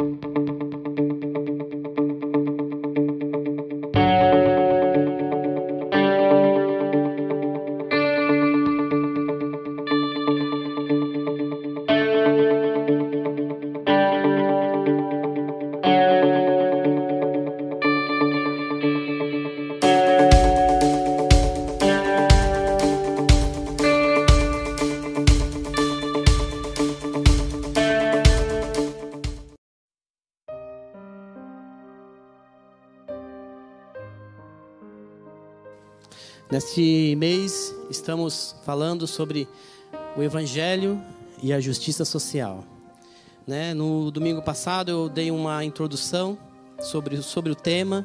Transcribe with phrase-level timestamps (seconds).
[0.00, 0.59] Neste
[38.10, 39.46] estamos falando sobre
[40.16, 41.00] o Evangelho
[41.40, 42.64] e a justiça social.
[43.46, 43.72] Né?
[43.72, 46.36] No domingo passado eu dei uma introdução
[46.80, 48.04] sobre, sobre o tema.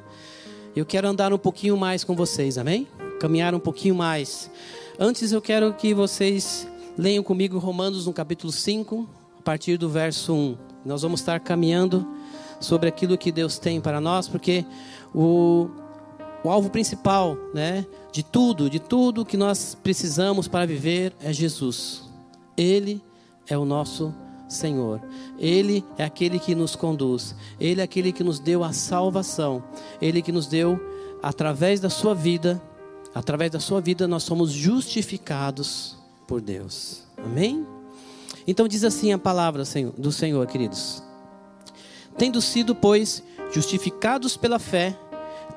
[0.75, 2.87] Eu quero andar um pouquinho mais com vocês, amém?
[3.19, 4.51] Caminhar um pouquinho mais.
[4.99, 10.35] Antes eu quero que vocês leiam comigo Romanos no capítulo 5, a partir do verso
[10.35, 10.57] 1.
[10.85, 12.07] Nós vamos estar caminhando
[12.59, 14.63] sobre aquilo que Deus tem para nós, porque
[15.15, 15.67] o
[16.45, 22.03] o alvo principal, né, de tudo, de tudo que nós precisamos para viver é Jesus.
[22.55, 23.01] Ele
[23.47, 24.13] é o nosso
[24.47, 25.01] Senhor.
[25.39, 27.35] Ele é aquele que nos conduz.
[27.59, 29.63] Ele é aquele que nos deu a salvação.
[29.99, 30.79] Ele que nos deu
[31.21, 32.61] através da sua vida,
[33.13, 37.01] através da sua vida nós somos justificados por Deus.
[37.17, 37.65] Amém?
[38.47, 39.63] Então diz assim a palavra
[39.97, 41.01] do Senhor, queridos.
[42.17, 44.97] Tendo sido, pois, justificados pela fé,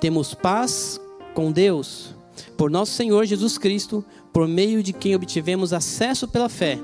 [0.00, 1.00] temos paz
[1.34, 2.14] com Deus
[2.56, 6.78] por nosso Senhor Jesus Cristo, por meio de quem obtivemos acesso pela fé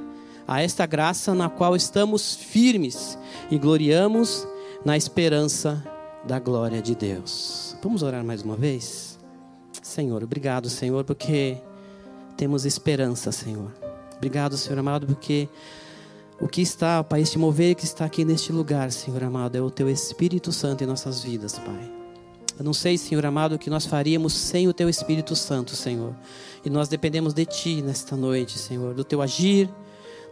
[0.46, 3.18] a esta graça na qual estamos firmes
[3.50, 4.46] e gloriamos
[4.84, 5.82] na esperança
[6.24, 7.76] da glória de Deus.
[7.82, 9.18] Vamos orar mais uma vez?
[9.82, 11.58] Senhor, obrigado, Senhor, porque
[12.36, 13.72] temos esperança, Senhor.
[14.16, 15.48] Obrigado, Senhor amado, porque
[16.40, 19.70] o que está, Pai, este mover que está aqui neste lugar, Senhor amado, é o
[19.70, 22.03] Teu Espírito Santo em nossas vidas, Pai.
[22.58, 26.14] Eu não sei, Senhor amado, o que nós faríamos sem o Teu Espírito Santo, Senhor.
[26.64, 29.68] E nós dependemos de Ti nesta noite, Senhor, do Teu agir,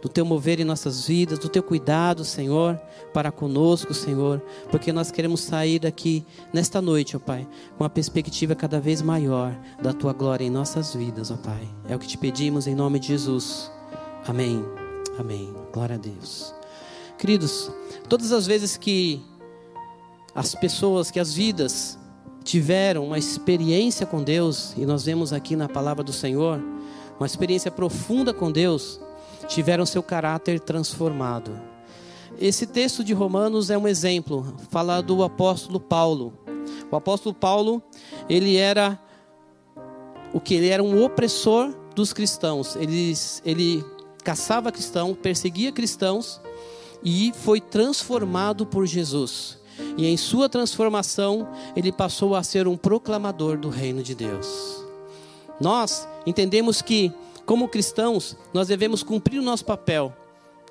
[0.01, 2.79] do Teu mover em nossas vidas, do Teu cuidado, Senhor,
[3.13, 4.41] para conosco, Senhor,
[4.71, 7.47] porque nós queremos sair daqui nesta noite, ó Pai,
[7.77, 11.67] com uma perspectiva cada vez maior da Tua glória em nossas vidas, ó Pai.
[11.87, 13.69] É o que te pedimos em nome de Jesus.
[14.25, 14.63] Amém.
[15.17, 15.53] Amém.
[15.73, 16.53] Glória a Deus.
[17.17, 17.69] Queridos,
[18.09, 19.21] todas as vezes que
[20.33, 21.97] as pessoas, que as vidas
[22.43, 26.61] tiveram uma experiência com Deus, e nós vemos aqui na palavra do Senhor,
[27.17, 28.99] uma experiência profunda com Deus,
[29.47, 31.51] tiveram seu caráter transformado.
[32.39, 36.33] Esse texto de Romanos é um exemplo, fala do apóstolo Paulo.
[36.91, 37.81] O apóstolo Paulo,
[38.27, 38.99] ele era
[40.33, 42.75] o que ele era um opressor dos cristãos.
[42.75, 43.13] Ele,
[43.45, 43.85] ele
[44.23, 46.41] caçava cristãos, perseguia cristãos
[47.03, 49.59] e foi transformado por Jesus.
[49.97, 54.83] E em sua transformação, ele passou a ser um proclamador do reino de Deus.
[55.59, 57.11] Nós entendemos que,
[57.45, 60.13] como cristãos, nós devemos cumprir o nosso papel.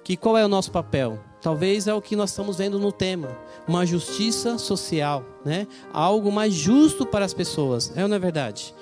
[0.03, 1.21] Que qual é o nosso papel?
[1.41, 5.67] Talvez é o que nós estamos vendo no tema, uma justiça social, né?
[5.93, 7.93] Algo mais justo para as pessoas.
[7.97, 8.75] É ou não é verdade?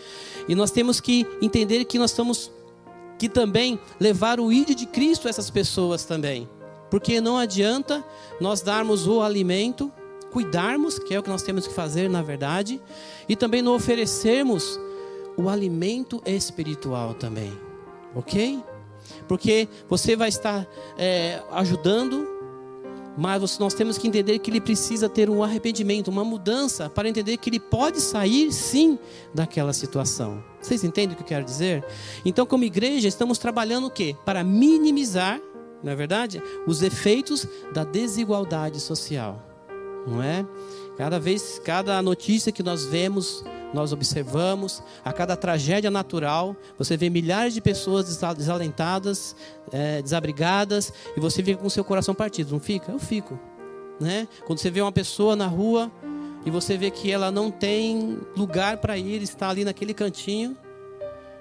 [0.49, 2.51] E nós temos que entender que nós estamos
[3.19, 6.49] que também levar o ídolo de Cristo a essas pessoas também.
[6.91, 8.03] Porque não adianta
[8.41, 9.93] nós darmos o alimento
[10.31, 12.81] cuidarmos, que é o que nós temos que fazer na verdade,
[13.29, 14.79] e também não oferecermos
[15.37, 17.53] o alimento espiritual também,
[18.15, 18.63] ok?
[19.27, 20.67] Porque você vai estar
[20.99, 22.27] é, ajudando,
[23.17, 27.37] mas nós temos que entender que ele precisa ter um arrependimento, uma mudança, para entender
[27.37, 28.99] que ele pode sair sim
[29.35, 30.43] daquela situação.
[30.61, 31.85] Vocês entendem o que eu quero dizer?
[32.25, 34.17] Então, como igreja, estamos trabalhando o quê?
[34.25, 35.41] Para minimizar,
[35.83, 36.43] não é verdade?
[36.67, 39.50] Os efeitos da desigualdade social
[40.07, 40.47] não é?
[40.97, 47.09] Cada vez, cada notícia que nós vemos, nós observamos, a cada tragédia natural, você vê
[47.09, 49.35] milhares de pessoas desalentadas,
[49.73, 52.93] é, desabrigadas, e você fica com seu coração partido, não fica?
[52.93, 53.39] Eu fico,
[53.99, 54.29] né?
[54.47, 55.91] Quando você vê uma pessoa na rua
[56.45, 60.57] e você vê que ela não tem lugar para ir, está ali naquele cantinho,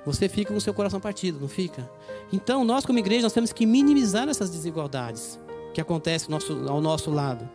[0.06, 1.90] você fica com seu coração partido, não fica?
[2.32, 5.40] Então, nós como igreja, nós temos que minimizar essas desigualdades
[5.74, 7.48] que acontecem ao nosso, ao nosso lado.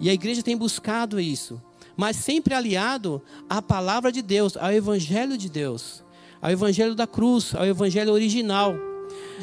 [0.00, 1.60] E a igreja tem buscado isso,
[1.96, 6.02] mas sempre aliado à palavra de Deus, ao evangelho de Deus,
[6.40, 8.74] ao evangelho da cruz, ao evangelho original.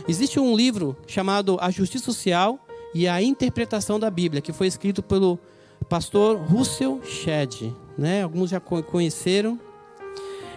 [0.08, 2.60] Existe um livro chamado A Justiça Social
[2.94, 5.38] e a Interpretação da Bíblia, que foi escrito pelo
[5.88, 8.24] pastor Russell Shedd, né?
[8.24, 9.60] Alguns já conheceram.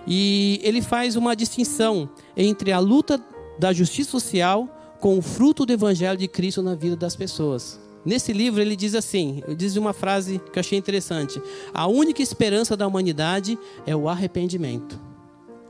[0.06, 3.23] E ele faz uma distinção entre a luta
[3.58, 7.79] da justiça social com o fruto do evangelho de Cristo na vida das pessoas.
[8.05, 11.41] Nesse livro ele diz assim, diz uma frase que eu achei interessante:
[11.73, 15.11] a única esperança da humanidade é o arrependimento.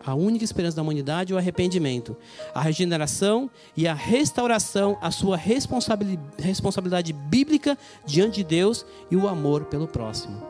[0.05, 2.17] A única esperança da humanidade é o arrependimento,
[2.55, 9.67] a regeneração e a restauração, a sua responsabilidade bíblica diante de Deus e o amor
[9.67, 10.43] pelo próximo.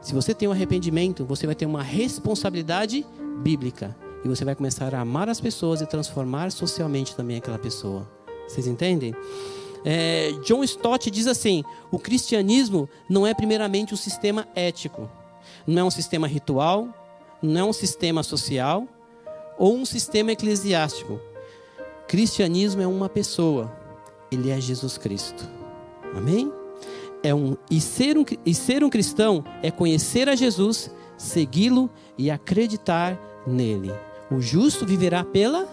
[0.00, 3.04] Se você tem um arrependimento, você vai ter uma responsabilidade
[3.42, 3.94] bíblica
[4.24, 8.08] e você vai começar a amar as pessoas e transformar socialmente também aquela pessoa.
[8.48, 9.14] Vocês entendem?
[9.84, 15.10] É, John Stott diz assim: o cristianismo não é primeiramente um sistema ético,
[15.66, 16.88] não é um sistema ritual,
[17.42, 18.86] não é um sistema social
[19.58, 21.20] ou um sistema eclesiástico.
[22.06, 23.70] Cristianismo é uma pessoa,
[24.30, 25.48] ele é Jesus Cristo.
[26.16, 26.52] Amém?
[27.22, 32.30] É um, e, ser um, e ser um cristão é conhecer a Jesus, segui-lo e
[32.30, 33.92] acreditar nele.
[34.30, 35.66] O justo viverá pela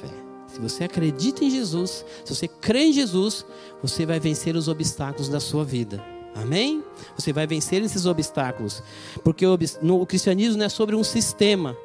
[0.00, 0.25] fé.
[0.56, 3.44] Se você acredita em Jesus, se você crê em Jesus,
[3.82, 6.02] você vai vencer os obstáculos da sua vida.
[6.34, 6.82] Amém?
[7.14, 8.82] Você vai vencer esses obstáculos.
[9.22, 11.76] Porque o, cristianismo não é sobre um sistema,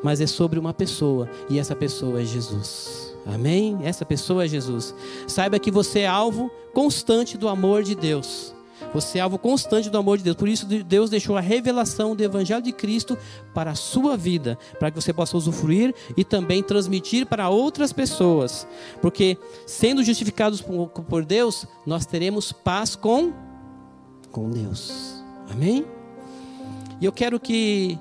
[0.00, 1.28] mas é sobre uma pessoa.
[1.48, 3.12] E essa pessoa é Jesus.
[3.26, 3.76] Amém?
[3.82, 4.94] Essa pessoa é Jesus.
[5.26, 8.54] Saiba que você é alvo constante do amor de Deus.
[8.92, 10.36] Você é alvo constante do amor de Deus.
[10.36, 13.16] Por isso, Deus deixou a revelação do Evangelho de Cristo
[13.54, 18.66] para a sua vida, para que você possa usufruir e também transmitir para outras pessoas.
[19.00, 20.62] Porque, sendo justificados
[21.08, 23.32] por Deus, nós teremos paz com,
[24.30, 25.22] com Deus.
[25.50, 25.84] Amém?
[27.00, 27.98] E eu quero que.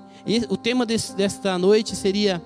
[0.50, 2.42] O tema desse, desta noite seria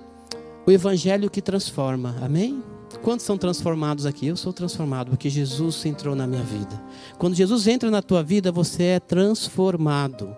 [0.66, 2.16] o Evangelho que transforma.
[2.22, 2.62] Amém?
[3.04, 4.28] Quantos são transformados aqui?
[4.28, 6.82] Eu sou transformado porque Jesus entrou na minha vida.
[7.18, 10.34] Quando Jesus entra na tua vida, você é transformado.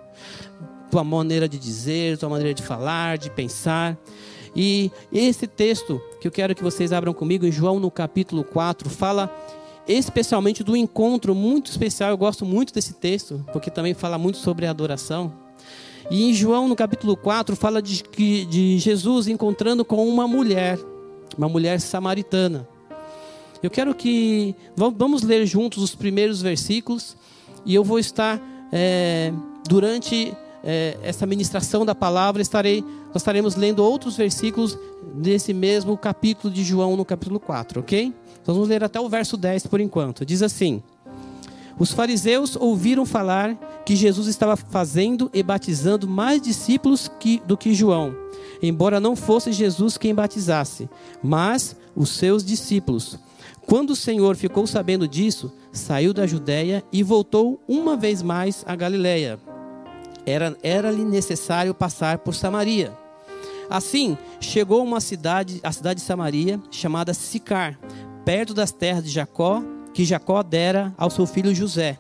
[0.91, 3.97] Tua maneira de dizer, tua maneira de falar, de pensar.
[4.55, 8.91] E esse texto que eu quero que vocês abram comigo em João no capítulo 4
[8.91, 9.33] fala
[9.87, 12.11] especialmente do encontro muito especial.
[12.11, 15.33] Eu gosto muito desse texto, porque também fala muito sobre a adoração.
[16.11, 18.03] E em João, no capítulo 4, fala de,
[18.45, 20.77] de Jesus encontrando com uma mulher
[21.37, 22.69] uma mulher samaritana.
[23.63, 27.17] Eu quero que vamos ler juntos os primeiros versículos
[27.65, 28.41] e eu vou estar
[28.73, 29.33] é,
[29.69, 32.85] durante é, essa ministração da palavra estarei
[33.17, 34.79] nós estaremos lendo outros versículos
[35.15, 38.13] desse mesmo capítulo de João no capítulo 4, ok?
[38.43, 40.25] Então vamos ler até o verso 10 por enquanto.
[40.25, 40.83] Diz assim:
[41.79, 47.75] Os fariseus ouviram falar que Jesus estava fazendo e batizando mais discípulos que, do que
[47.75, 48.27] João
[48.63, 50.89] embora não fosse Jesus quem batizasse,
[51.23, 53.19] mas os seus discípulos.
[53.67, 58.77] Quando o Senhor ficou sabendo disso, saiu da Judéia e voltou uma vez mais a
[58.77, 59.39] Galiléia.
[60.25, 62.97] Era-lhe era necessário passar por Samaria.
[63.69, 67.79] Assim, chegou uma cidade, a cidade de Samaria, chamada Sicar,
[68.25, 69.63] perto das terras de Jacó,
[69.97, 71.99] que Jacó dera ao seu filho José.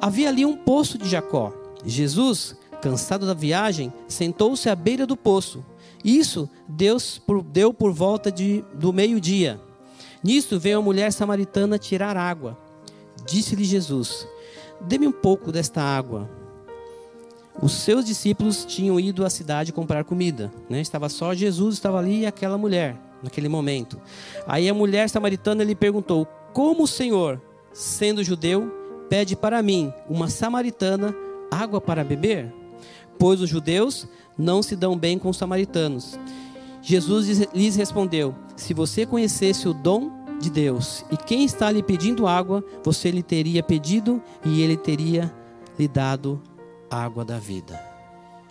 [0.00, 1.52] Havia ali um poço de Jacó.
[1.84, 5.64] Jesus, Cansado da viagem, sentou-se à beira do poço.
[6.04, 7.20] Isso Deus
[7.52, 9.60] deu por volta de, do meio-dia.
[10.22, 12.56] Nisto veio a mulher samaritana tirar água.
[13.26, 14.24] Disse-lhe Jesus:
[14.80, 16.30] Dê-me um pouco desta água.
[17.60, 20.52] Os seus discípulos tinham ido à cidade comprar comida.
[20.68, 20.80] Né?
[20.80, 24.00] Estava só Jesus, estava ali e aquela mulher, naquele momento.
[24.46, 27.40] Aí a mulher samaritana lhe perguntou: Como o Senhor,
[27.72, 28.70] sendo judeu,
[29.08, 31.14] pede para mim, uma samaritana,
[31.50, 32.60] água para beber?
[33.20, 36.18] pois os judeus não se dão bem com os samaritanos.
[36.80, 42.26] Jesus lhes respondeu: Se você conhecesse o dom de Deus e quem está lhe pedindo
[42.26, 45.32] água, você lhe teria pedido e ele teria
[45.78, 46.42] lhe dado
[46.90, 47.78] água da vida.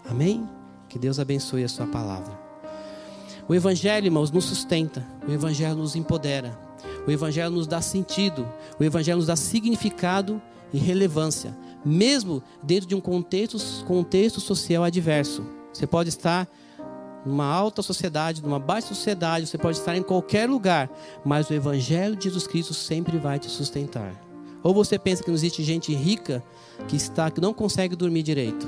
[0.08, 0.48] Amém?
[0.88, 2.40] Que Deus abençoe a sua palavra.
[3.48, 6.56] O Evangelho, irmãos, nos sustenta, o Evangelho nos empodera,
[7.08, 8.48] o Evangelho nos dá sentido,
[8.80, 10.42] o Evangelho nos dá significado
[10.72, 15.46] e relevância mesmo dentro de um contexto, contexto social adverso.
[15.74, 16.48] Você pode estar
[17.26, 20.90] numa alta sociedade, numa baixa sociedade, você pode estar em qualquer lugar,
[21.24, 24.14] mas o Evangelho de Jesus Cristo sempre vai te sustentar.
[24.64, 26.44] Ou você pensa que não existe gente rica
[26.88, 28.68] que está que não consegue dormir direito?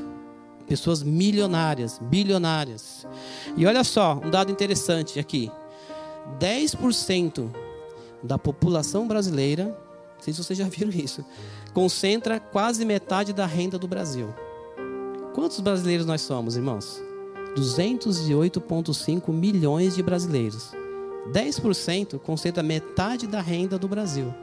[0.67, 3.05] Pessoas milionárias, bilionárias.
[3.57, 5.51] E olha só, um dado interessante aqui.
[6.39, 7.49] 10%
[8.23, 11.25] da população brasileira, não sei se vocês já viram isso,
[11.73, 14.33] concentra quase metade da renda do Brasil.
[15.33, 17.01] Quantos brasileiros nós somos, irmãos?
[17.55, 20.71] 208,5 milhões de brasileiros.
[21.31, 24.33] 10% concentra metade da renda do Brasil.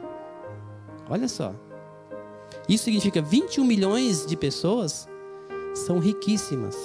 [1.09, 1.53] Olha só.
[2.67, 5.07] Isso significa 21 milhões de pessoas
[5.73, 6.75] são riquíssimas.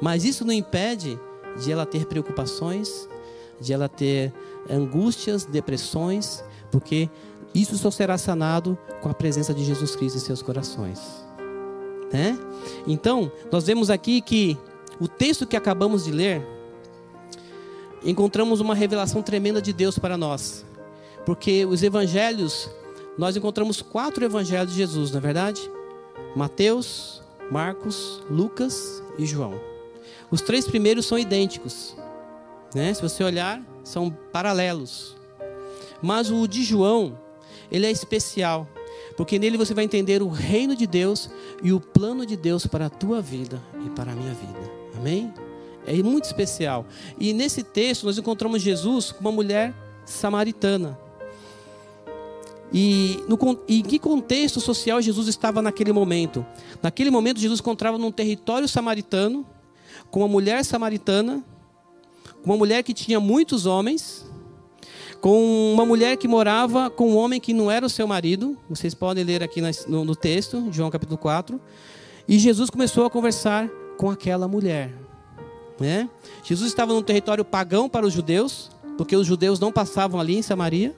[0.00, 1.18] Mas isso não impede
[1.62, 3.08] de ela ter preocupações,
[3.60, 4.32] de ela ter
[4.70, 7.08] angústias, depressões, porque
[7.54, 11.00] isso só será sanado com a presença de Jesus Cristo em seus corações.
[12.12, 12.38] Né?
[12.86, 14.56] Então, nós vemos aqui que
[15.00, 16.46] o texto que acabamos de ler,
[18.04, 20.64] encontramos uma revelação tremenda de Deus para nós.
[21.24, 22.70] Porque os evangelhos,
[23.16, 25.70] nós encontramos quatro evangelhos de Jesus, não é verdade?
[26.34, 29.60] Mateus, Marcos, Lucas e João.
[30.30, 31.96] Os três primeiros são idênticos.
[32.74, 32.94] Né?
[32.94, 35.16] Se você olhar, são paralelos.
[36.02, 37.18] Mas o de João,
[37.70, 38.66] ele é especial,
[39.16, 41.28] porque nele você vai entender o reino de Deus
[41.62, 44.72] e o plano de Deus para a tua vida e para a minha vida.
[44.96, 45.32] Amém?
[45.86, 46.86] É muito especial.
[47.18, 50.98] E nesse texto nós encontramos Jesus com uma mulher samaritana.
[52.72, 53.36] E, no,
[53.68, 56.46] em que contexto social Jesus estava naquele momento?
[56.82, 59.44] Naquele momento, Jesus encontrava num território samaritano,
[60.10, 61.44] com uma mulher samaritana,
[62.42, 64.24] com uma mulher que tinha muitos homens,
[65.20, 68.56] com uma mulher que morava com um homem que não era o seu marido.
[68.68, 71.60] Vocês podem ler aqui no, no texto, João capítulo 4.
[72.26, 73.68] E Jesus começou a conversar
[73.98, 74.94] com aquela mulher.
[75.78, 76.08] Né?
[76.42, 80.42] Jesus estava num território pagão para os judeus, porque os judeus não passavam ali em
[80.42, 80.94] Samaria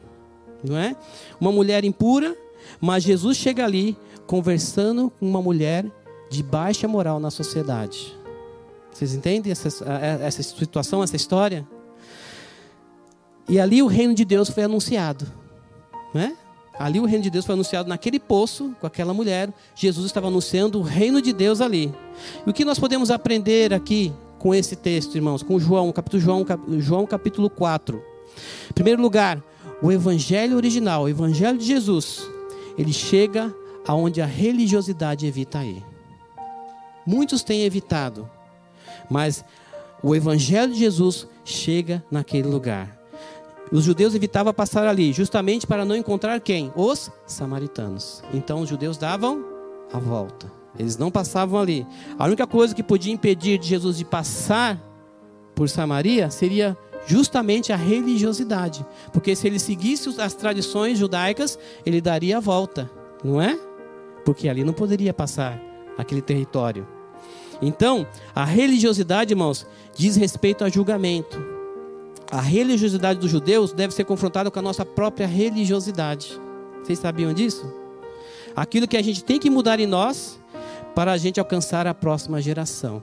[0.62, 0.96] não é?
[1.40, 2.37] Uma mulher impura,
[2.80, 3.96] mas Jesus chega ali
[4.26, 5.84] conversando com uma mulher
[6.30, 8.16] de baixa moral na sociedade.
[8.92, 9.68] Vocês entendem essa,
[10.20, 11.66] essa situação, essa história?
[13.49, 15.26] E ali o reino de Deus foi anunciado,
[16.14, 16.37] né?
[16.78, 19.52] Ali o reino de Deus foi anunciado naquele poço com aquela mulher.
[19.75, 21.92] Jesus estava anunciando o reino de Deus ali.
[22.46, 25.42] E o que nós podemos aprender aqui com esse texto, irmãos?
[25.42, 26.46] Com João, capítulo João,
[26.78, 28.02] João capítulo 4.
[28.70, 29.42] Em primeiro lugar,
[29.82, 32.28] o evangelho original, o evangelho de Jesus,
[32.78, 33.54] ele chega
[33.87, 35.84] aonde a religiosidade evita ir.
[37.06, 38.28] Muitos têm evitado,
[39.11, 39.44] mas
[40.02, 42.99] o evangelho de Jesus chega naquele lugar.
[43.71, 46.71] Os judeus evitavam passar ali, justamente para não encontrar quem?
[46.76, 48.23] Os samaritanos.
[48.35, 49.44] Então os judeus davam
[49.92, 50.50] a volta.
[50.78, 51.87] Eles não passavam ali.
[52.18, 54.80] A única coisa que podia impedir de Jesus de passar
[55.54, 58.85] por Samaria seria justamente a religiosidade.
[59.12, 62.90] Porque se ele seguisse as tradições judaicas, ele daria a volta,
[63.23, 63.59] não é?
[64.25, 65.61] Porque ali não poderia passar
[65.99, 66.87] aquele território.
[67.62, 68.04] Então,
[68.35, 69.64] a religiosidade, irmãos,
[69.97, 71.40] diz respeito a julgamento.
[72.31, 76.40] A religiosidade dos judeus deve ser confrontada com a nossa própria religiosidade.
[76.83, 77.73] Vocês sabiam disso?
[78.57, 80.40] Aquilo que a gente tem que mudar em nós
[80.95, 83.02] para a gente alcançar a próxima geração,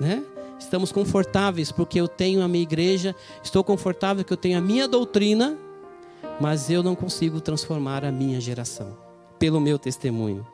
[0.00, 0.22] né?
[0.58, 4.86] Estamos confortáveis porque eu tenho a minha igreja, estou confortável porque eu tenho a minha
[4.86, 5.56] doutrina,
[6.40, 8.96] mas eu não consigo transformar a minha geração
[9.38, 10.46] pelo meu testemunho.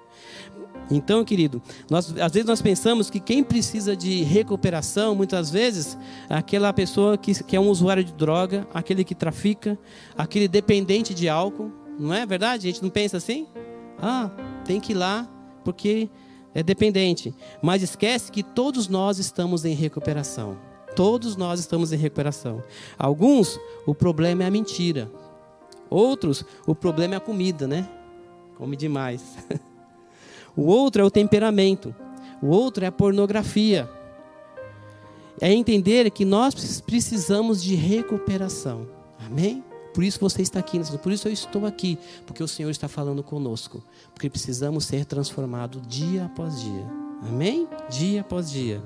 [0.90, 6.34] Então, querido, nós, às vezes nós pensamos que quem precisa de recuperação, muitas vezes, é
[6.34, 9.78] aquela pessoa que, que é um usuário de droga, aquele que trafica,
[10.16, 12.68] aquele dependente de álcool, não é verdade?
[12.68, 13.46] A gente não pensa assim?
[14.00, 14.30] Ah,
[14.64, 15.28] tem que ir lá
[15.64, 16.08] porque
[16.54, 17.34] é dependente.
[17.60, 20.56] Mas esquece que todos nós estamos em recuperação.
[20.96, 22.62] Todos nós estamos em recuperação.
[22.98, 25.10] Alguns, o problema é a mentira.
[25.90, 27.88] Outros, o problema é a comida, né?
[28.56, 29.22] Come demais.
[30.58, 31.94] o outro é o temperamento.
[32.42, 33.88] O outro é a pornografia.
[35.40, 38.88] É entender que nós precisamos de recuperação.
[39.24, 39.62] Amém?
[39.94, 41.96] Por isso você está aqui, por isso eu estou aqui,
[42.26, 46.86] porque o Senhor está falando conosco, porque precisamos ser transformados dia após dia.
[47.22, 47.68] Amém?
[47.88, 48.82] Dia após dia.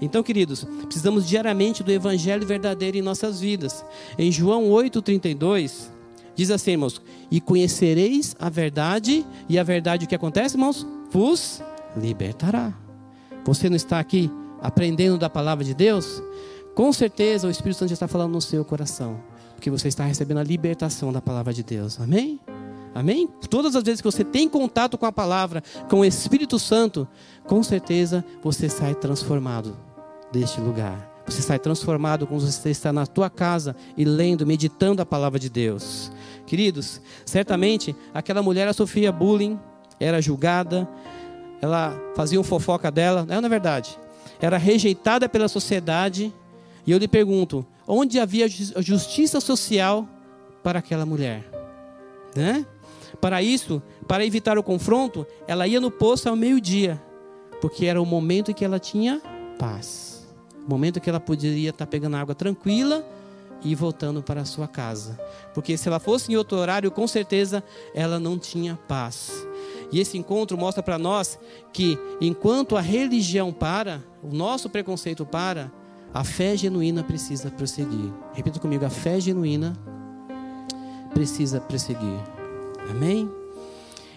[0.00, 3.84] Então, queridos, precisamos diariamente do evangelho verdadeiro em nossas vidas.
[4.18, 5.99] Em João 8:32
[6.34, 10.86] diz assim, irmãos: "E conhecereis a verdade, e a verdade o que acontece, irmãos?
[11.10, 11.62] Vos
[11.96, 12.72] libertará."
[13.44, 16.22] Você não está aqui aprendendo da palavra de Deus?
[16.74, 19.20] Com certeza o Espírito Santo já está falando no seu coração.
[19.54, 22.00] Porque você está recebendo a libertação da palavra de Deus.
[22.00, 22.40] Amém?
[22.94, 23.28] Amém?
[23.48, 27.06] Todas as vezes que você tem contato com a palavra, com o Espírito Santo,
[27.44, 29.76] com certeza você sai transformado
[30.32, 31.09] deste lugar.
[31.30, 35.48] Você sai transformado quando você está na tua casa e lendo, meditando a palavra de
[35.48, 36.10] Deus.
[36.44, 39.56] Queridos, certamente aquela mulher sofria bullying,
[40.00, 40.88] era julgada,
[41.62, 43.96] ela fazia um fofoca dela, não é verdade?
[44.40, 46.34] Era rejeitada pela sociedade.
[46.84, 50.08] E eu lhe pergunto: onde havia justiça social
[50.64, 51.48] para aquela mulher.
[52.34, 52.66] Né?
[53.20, 57.00] Para isso, para evitar o confronto, ela ia no poço ao meio-dia,
[57.60, 59.22] porque era o momento em que ela tinha
[59.56, 60.09] paz.
[60.70, 63.04] Momento que ela poderia estar pegando água tranquila
[63.60, 65.18] e voltando para a sua casa.
[65.52, 67.60] Porque se ela fosse em outro horário, com certeza
[67.92, 69.32] ela não tinha paz.
[69.90, 71.40] E esse encontro mostra para nós
[71.72, 75.72] que enquanto a religião para, o nosso preconceito para,
[76.14, 78.12] a fé genuína precisa prosseguir.
[78.32, 79.76] Repita comigo: a fé genuína
[81.12, 82.20] precisa perseguir.
[82.88, 83.28] Amém?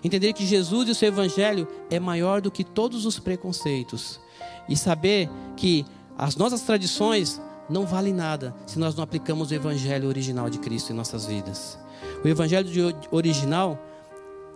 [0.03, 4.21] Entender que Jesus e o seu evangelho é maior do que todos os preconceitos.
[4.69, 5.83] E saber que
[6.17, 10.91] as nossas tradições não valem nada se nós não aplicamos o evangelho original de Cristo
[10.91, 11.77] em nossas vidas.
[12.23, 12.69] O evangelho
[13.11, 13.79] original,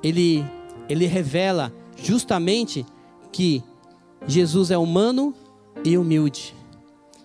[0.04, 0.46] ele
[0.90, 2.86] ele revela justamente
[3.32, 3.64] que
[4.26, 5.34] Jesus é humano
[5.84, 6.56] e humilde.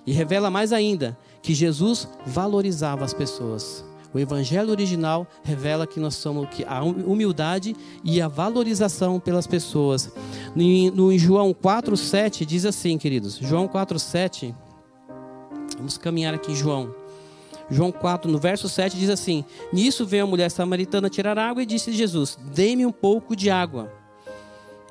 [0.06, 3.84] E revela mais ainda que Jesus valorizava as pessoas.
[4.14, 10.12] O evangelho original revela que nós somos que a humildade e a valorização pelas pessoas.
[10.54, 13.38] No, João 4:7 diz assim, queridos.
[13.40, 14.54] João 4:7
[15.76, 16.94] Vamos caminhar aqui João.
[17.70, 21.66] João 4, no verso 7 diz assim: Nisso veio a mulher samaritana tirar água e
[21.66, 23.90] disse a Jesus: Dê-me um pouco de água.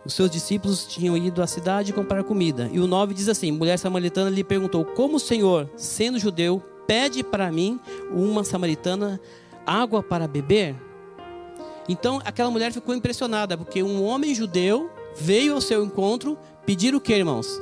[0.04, 2.70] Os seus discípulos tinham ido à cidade comprar comida.
[2.74, 7.24] E o 9 diz assim: Mulher samaritana lhe perguntou: Como o Senhor, sendo judeu, pede
[7.24, 7.80] para mim,
[8.12, 9.20] uma samaritana,
[9.66, 10.76] água para beber?
[11.88, 17.02] Então aquela mulher ficou impressionada, porque um homem judeu veio ao seu encontro pedir o
[17.02, 17.62] que, irmãos?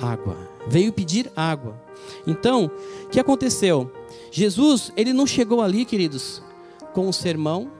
[0.00, 0.36] Água.
[0.66, 1.74] Veio pedir água.
[2.26, 2.70] Então,
[3.04, 3.90] o que aconteceu?
[4.30, 6.42] Jesus, ele não chegou ali, queridos,
[6.92, 7.70] com um sermão,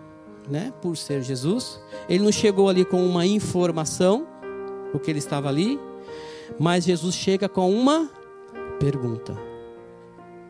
[0.49, 1.80] né, por ser Jesus.
[2.09, 4.26] Ele não chegou ali com uma informação,
[4.92, 5.78] porque ele estava ali,
[6.59, 8.11] mas Jesus chega com uma
[8.78, 9.37] pergunta: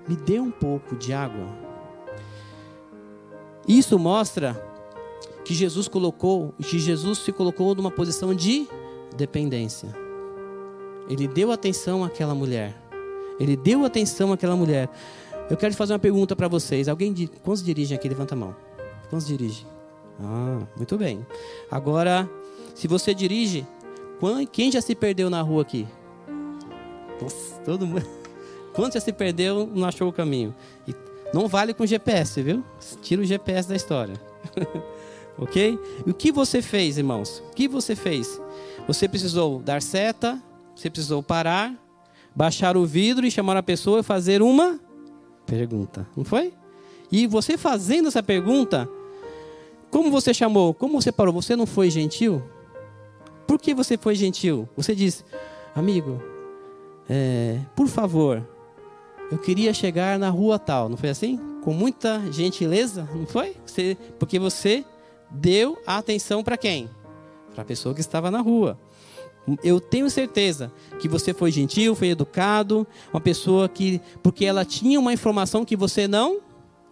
[0.08, 1.46] Me dê um pouco de água.
[3.66, 4.60] Isso mostra
[5.44, 8.68] que Jesus colocou, que Jesus se colocou numa posição de
[9.16, 9.88] dependência.
[11.08, 12.74] Ele deu atenção àquela mulher.
[13.38, 14.88] Ele deu atenção àquela mulher.
[15.48, 16.88] Eu quero fazer uma pergunta para vocês.
[16.88, 18.08] Alguém quantos dirigem aqui?
[18.08, 18.54] Levanta a mão.
[19.08, 19.66] Quantos dirigem?
[20.20, 21.26] Ah, muito bem.
[21.70, 22.30] Agora,
[22.74, 23.66] se você dirige,
[24.52, 25.86] quem já se perdeu na rua aqui?
[27.20, 28.06] Nossa, todo mundo.
[28.72, 30.54] Quantos já se perdeu, não achou o caminho?
[30.86, 30.94] E
[31.32, 32.64] não vale com GPS, viu?
[33.02, 34.14] Tira o GPS da história.
[35.38, 35.78] ok?
[36.06, 37.42] E o que você fez, irmãos?
[37.50, 38.40] O que você fez?
[38.86, 40.40] Você precisou dar seta,
[40.74, 41.74] você precisou parar,
[42.34, 44.80] baixar o vidro e chamar a pessoa e fazer uma
[45.46, 46.52] pergunta, não foi?
[47.10, 48.88] E você fazendo essa pergunta,
[49.90, 50.72] como você chamou?
[50.72, 51.34] Como você parou?
[51.34, 52.42] Você não foi gentil?
[53.46, 54.68] Por que você foi gentil?
[54.76, 55.24] Você diz,
[55.74, 56.22] amigo,
[57.08, 58.46] é, por favor,
[59.30, 61.38] eu queria chegar na rua tal, não foi assim?
[61.62, 63.56] Com muita gentileza, não foi?
[63.64, 64.84] Você, porque você
[65.30, 66.90] deu a atenção para quem?
[67.54, 68.78] Para a pessoa que estava na rua.
[69.64, 74.00] Eu tenho certeza que você foi gentil, foi educado, uma pessoa que.
[74.22, 76.40] Porque ela tinha uma informação que você não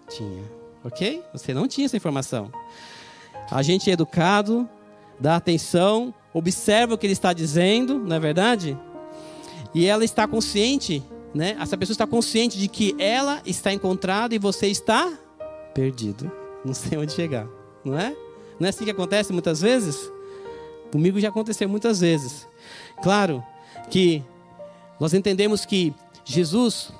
[0.08, 0.42] tinha.
[0.84, 1.22] Ok?
[1.32, 2.50] Você não tinha essa informação.
[3.50, 4.68] A gente é educado,
[5.18, 8.78] dá atenção, observa o que ele está dizendo, não é verdade?
[9.74, 11.02] E ela está consciente,
[11.34, 11.56] né?
[11.60, 15.12] Essa pessoa está consciente de que ela está encontrada e você está
[15.74, 16.30] perdido.
[16.64, 17.46] Não sei onde chegar,
[17.84, 18.16] não é?
[18.58, 20.10] Não é assim que acontece muitas vezes?
[20.90, 22.48] Comigo já aconteceu muitas vezes.
[23.02, 23.42] Claro
[23.90, 24.22] que
[24.98, 26.90] nós entendemos que Jesus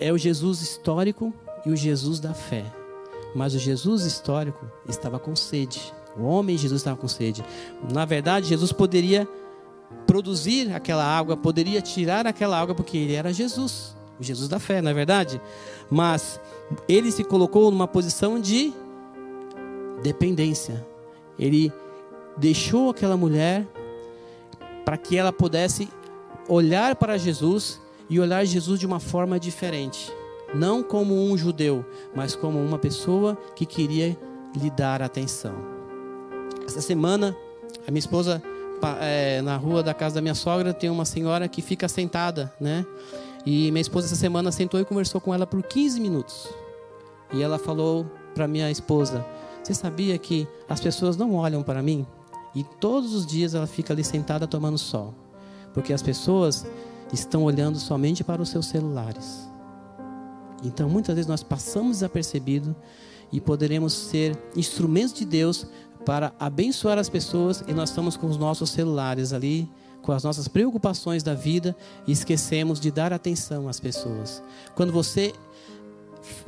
[0.00, 1.32] é o Jesus histórico
[1.64, 2.64] e o Jesus da fé.
[3.34, 5.92] Mas o Jesus histórico estava com sede.
[6.16, 7.44] O homem Jesus estava com sede.
[7.92, 9.28] Na verdade, Jesus poderia
[10.14, 14.80] produzir aquela água, poderia tirar aquela água, porque ele era Jesus, o Jesus da fé,
[14.80, 15.40] não é verdade?
[15.90, 16.40] Mas
[16.88, 18.72] ele se colocou numa posição de
[20.04, 20.86] dependência.
[21.36, 21.72] Ele
[22.36, 23.66] deixou aquela mulher
[24.84, 25.88] para que ela pudesse
[26.48, 30.12] olhar para Jesus e olhar Jesus de uma forma diferente.
[30.54, 34.16] Não como um judeu, mas como uma pessoa que queria
[34.56, 35.56] lhe dar atenção.
[36.64, 37.36] Essa semana,
[37.84, 38.40] a minha esposa,
[39.00, 42.84] é, na rua da casa da minha sogra, tem uma senhora que fica sentada, né?
[43.46, 46.48] E minha esposa, essa semana, sentou e conversou com ela por 15 minutos.
[47.32, 49.24] E ela falou para minha esposa:
[49.62, 52.06] Você sabia que as pessoas não olham para mim?
[52.54, 55.14] E todos os dias ela fica ali sentada tomando sol.
[55.72, 56.64] Porque as pessoas
[57.12, 59.48] estão olhando somente para os seus celulares.
[60.62, 62.74] Então muitas vezes nós passamos desapercebido
[63.32, 65.66] e poderemos ser instrumentos de Deus
[66.04, 69.68] para abençoar as pessoas e nós estamos com os nossos celulares ali,
[70.02, 71.74] com as nossas preocupações da vida
[72.06, 74.42] e esquecemos de dar atenção às pessoas.
[74.74, 75.32] Quando você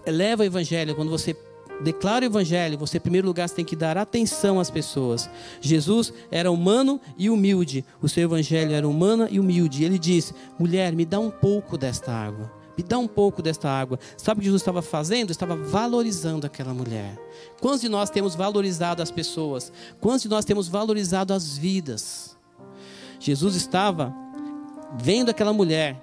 [0.07, 1.35] leva o evangelho, quando você
[1.83, 5.29] declara o evangelho, você em primeiro lugar tem que dar atenção às pessoas.
[5.61, 7.85] Jesus era humano e humilde.
[8.01, 9.85] O seu evangelho era humano e humilde.
[9.85, 12.56] Ele diz: "Mulher, me dá um pouco desta água.
[12.77, 13.99] Me dá um pouco desta água".
[14.17, 15.31] Sabe o que Jesus estava fazendo?
[15.31, 17.19] Estava valorizando aquela mulher.
[17.61, 19.73] Quantos de nós temos valorizado as pessoas?
[20.01, 22.37] Quantos de nós temos valorizado as vidas?
[23.19, 24.15] Jesus estava
[24.99, 26.03] vendo aquela mulher.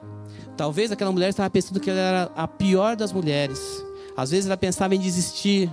[0.58, 3.84] Talvez aquela mulher estava pensando que ela era a pior das mulheres
[4.16, 5.70] às vezes ela pensava em desistir.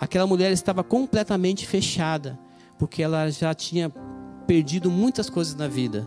[0.00, 2.38] aquela mulher estava completamente fechada,
[2.78, 3.90] porque ela já tinha
[4.46, 6.06] perdido muitas coisas na vida.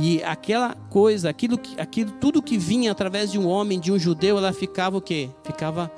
[0.00, 4.38] E aquela coisa, aquilo, aquilo tudo que vinha através de um homem, de um judeu,
[4.38, 5.28] ela ficava o quê?
[5.42, 5.90] Ficava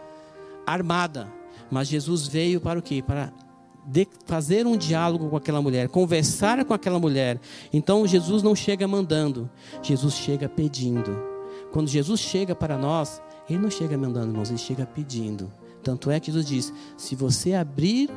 [0.66, 1.30] armada.
[1.70, 3.02] Mas Jesus veio para o quê?
[3.06, 3.30] Para
[3.86, 7.40] de fazer um diálogo com aquela mulher, conversar com aquela mulher.
[7.72, 9.50] Então Jesus não chega mandando,
[9.82, 11.16] Jesus chega pedindo.
[11.72, 15.52] Quando Jesus chega para nós, ele não chega mandando, irmãos, ele chega pedindo.
[15.82, 18.08] Tanto é que Jesus diz: se você abrir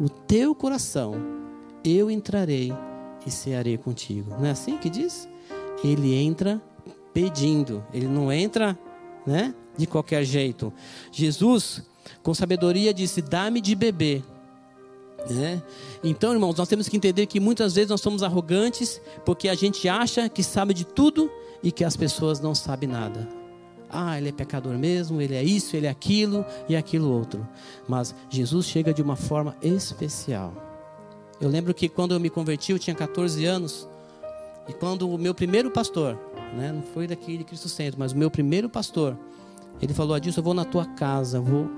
[0.00, 1.14] o teu coração,
[1.84, 2.72] eu entrarei
[3.28, 4.30] e cearei contigo.
[4.38, 5.28] Não é assim que diz?
[5.84, 6.60] Ele entra
[7.12, 8.78] pedindo, ele não entra,
[9.26, 10.72] né, de qualquer jeito.
[11.12, 11.82] Jesus,
[12.22, 14.24] com sabedoria, disse: dá-me de beber.
[15.30, 15.62] Né?
[16.02, 19.88] Então, irmãos, nós temos que entender que muitas vezes nós somos arrogantes porque a gente
[19.88, 21.30] acha que sabe de tudo
[21.62, 23.28] e que as pessoas não sabem nada.
[23.90, 27.46] Ah, ele é pecador mesmo, ele é isso, ele é aquilo e aquilo outro.
[27.88, 30.67] Mas Jesus chega de uma forma especial.
[31.40, 33.88] Eu lembro que quando eu me converti, eu tinha 14 anos,
[34.68, 36.18] e quando o meu primeiro pastor,
[36.56, 39.16] né, não foi daqui de Cristo Centro, mas o meu primeiro pastor,
[39.80, 41.70] ele falou: Adilson, eu vou na tua casa, vou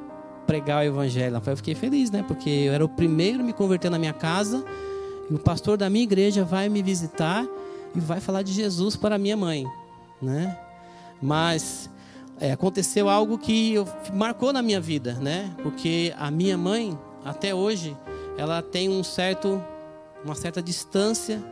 [0.46, 1.40] pregar o evangelho.
[1.44, 2.24] Eu fiquei feliz, né?
[2.26, 4.64] Porque eu era o primeiro a me converter na minha casa.
[5.30, 7.46] E o pastor da minha igreja vai me visitar
[7.94, 9.64] e vai falar de Jesus para minha mãe,
[10.20, 10.58] né?
[11.22, 11.88] Mas
[12.40, 13.74] é, aconteceu algo que
[14.12, 15.54] marcou na minha vida, né?
[15.62, 17.96] Porque a minha mãe, até hoje,
[18.40, 19.62] ela tem um certo,
[20.24, 21.44] uma certa distância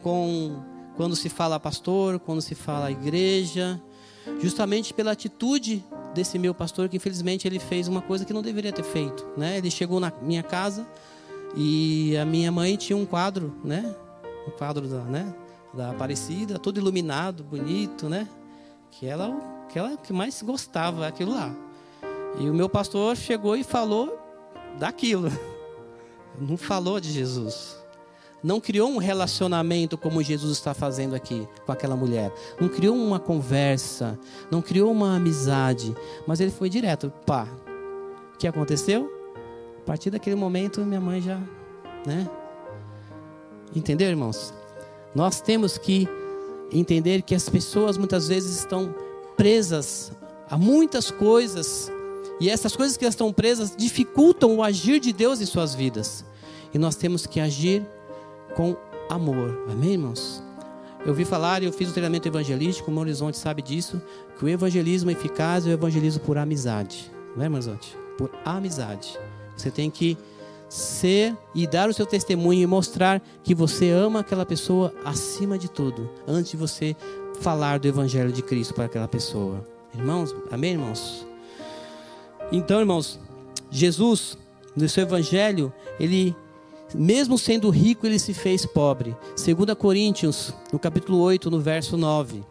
[0.00, 0.62] com
[0.96, 3.82] quando se fala pastor, quando se fala igreja,
[4.40, 8.72] justamente pela atitude desse meu pastor que infelizmente ele fez uma coisa que não deveria
[8.72, 9.58] ter feito, né?
[9.58, 10.86] Ele chegou na minha casa
[11.56, 13.92] e a minha mãe tinha um quadro, né?
[14.46, 15.34] Um quadro da, né?
[15.74, 18.28] da Aparecida, todo iluminado, bonito, né?
[18.92, 19.36] Que ela
[19.68, 21.52] que ela que mais gostava aquilo lá.
[22.38, 24.16] E o meu pastor chegou e falou
[24.78, 25.28] daquilo.
[26.38, 27.80] Não falou de Jesus
[28.42, 32.32] não criou um relacionamento como Jesus está fazendo aqui com aquela mulher.
[32.60, 34.18] Não criou uma conversa,
[34.50, 35.94] não criou uma amizade,
[36.26, 37.12] mas ele foi direto.
[37.26, 37.46] Pá,
[38.34, 39.10] o que aconteceu?
[39.82, 41.38] A partir daquele momento, minha mãe já,
[42.06, 42.28] né?
[43.74, 44.54] Entendeu, irmãos?
[45.14, 46.08] Nós temos que
[46.72, 48.94] entender que as pessoas muitas vezes estão
[49.36, 50.12] presas
[50.48, 51.90] a muitas coisas
[52.40, 56.24] e essas coisas que estão presas dificultam o agir de Deus em suas vidas.
[56.72, 57.86] E nós temos que agir
[58.56, 58.76] com
[59.10, 59.66] amor.
[59.70, 60.42] Amém, irmãos?
[61.04, 64.00] Eu vi falar eu fiz o um treinamento evangelístico, o meu horizonte sabe disso,
[64.38, 67.10] que o evangelismo eficaz é o evangelismo por amizade.
[67.36, 67.96] Não é, horizonte?
[68.16, 69.18] Por amizade.
[69.56, 70.16] Você tem que
[70.68, 75.68] ser e dar o seu testemunho e mostrar que você ama aquela pessoa acima de
[75.70, 76.96] tudo, antes de você
[77.40, 79.66] falar do evangelho de Cristo para aquela pessoa.
[79.94, 81.29] Irmãos, amém, irmãos?
[82.52, 83.18] Então, irmãos,
[83.70, 84.36] Jesus,
[84.76, 86.34] no seu evangelho, ele
[86.94, 89.16] mesmo sendo rico, ele se fez pobre.
[89.36, 92.42] 2 Coríntios, no capítulo 8, no verso 9.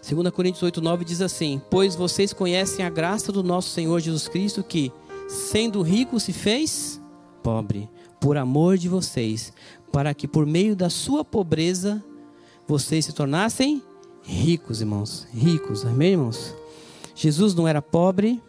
[0.00, 4.28] Segunda Coríntios 8, 9 diz assim: Pois vocês conhecem a graça do nosso Senhor Jesus
[4.28, 4.92] Cristo, que,
[5.26, 7.00] sendo rico, se fez
[7.42, 7.88] pobre,
[8.20, 9.52] por amor de vocês,
[9.90, 12.04] para que por meio da sua pobreza
[12.66, 13.82] vocês se tornassem
[14.22, 15.26] ricos, irmãos.
[15.32, 16.54] Ricos, amém, irmãos?
[17.14, 18.42] Jesus não era pobre,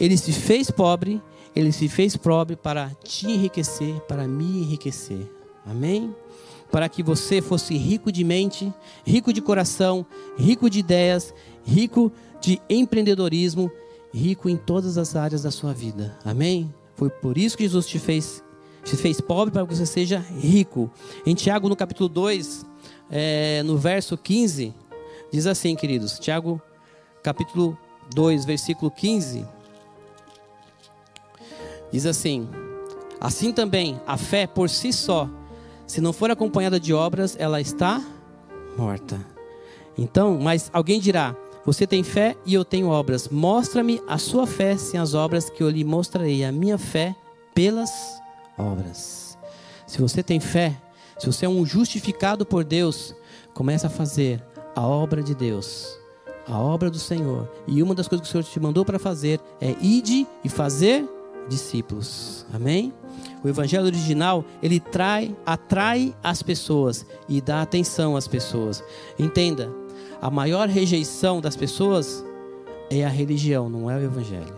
[0.00, 1.22] ele se fez pobre,
[1.54, 5.30] ele se fez pobre para te enriquecer, para me enriquecer.
[5.64, 6.14] Amém?
[6.70, 8.72] Para que você fosse rico de mente,
[9.06, 10.04] rico de coração,
[10.36, 11.32] rico de ideias,
[11.64, 13.70] rico de empreendedorismo,
[14.12, 16.18] rico em todas as áreas da sua vida.
[16.24, 16.72] Amém?
[16.96, 18.42] Foi por isso que Jesus te fez,
[18.82, 20.90] te fez pobre para que você seja rico.
[21.24, 22.66] Em Tiago, no capítulo 2,
[23.10, 24.74] é, no verso 15,
[25.32, 26.18] diz assim, queridos.
[26.18, 26.60] Tiago,
[27.22, 27.78] capítulo
[28.14, 29.46] 2, versículo 15,
[31.90, 32.48] diz assim:
[33.20, 35.28] Assim também, a fé por si só,
[35.86, 38.02] se não for acompanhada de obras, ela está
[38.76, 39.18] morta.
[39.96, 43.28] Então, mas alguém dirá: Você tem fé e eu tenho obras.
[43.28, 47.14] Mostra-me a sua fé sem as obras que eu lhe mostrarei a minha fé
[47.54, 47.90] pelas
[48.58, 49.38] obras.
[49.86, 50.76] Se você tem fé,
[51.18, 53.14] se você é um justificado por Deus,
[53.52, 54.42] comece a fazer
[54.74, 55.98] a obra de Deus
[56.46, 57.50] a obra do Senhor.
[57.66, 61.08] E uma das coisas que o Senhor te mandou para fazer é ide e fazer
[61.48, 62.46] discípulos.
[62.52, 62.92] Amém?
[63.42, 68.82] O evangelho original, ele trai, atrai as pessoas e dá atenção às pessoas.
[69.18, 69.70] Entenda,
[70.20, 72.24] a maior rejeição das pessoas
[72.90, 74.54] é a religião, não é o evangelho.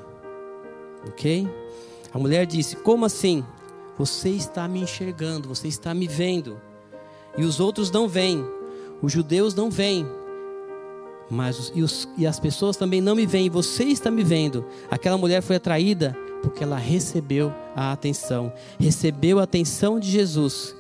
[1.08, 1.48] OK?
[2.12, 3.44] A mulher disse: "Como assim?
[3.98, 6.60] Você está me enxergando, você está me vendo,
[7.36, 8.44] e os outros não veem.
[9.02, 10.06] Os judeus não veem,
[11.30, 14.64] mas e, os, e as pessoas também não me veem, você está me vendo.
[14.90, 20.74] Aquela mulher foi atraída porque ela recebeu a atenção, recebeu a atenção de Jesus.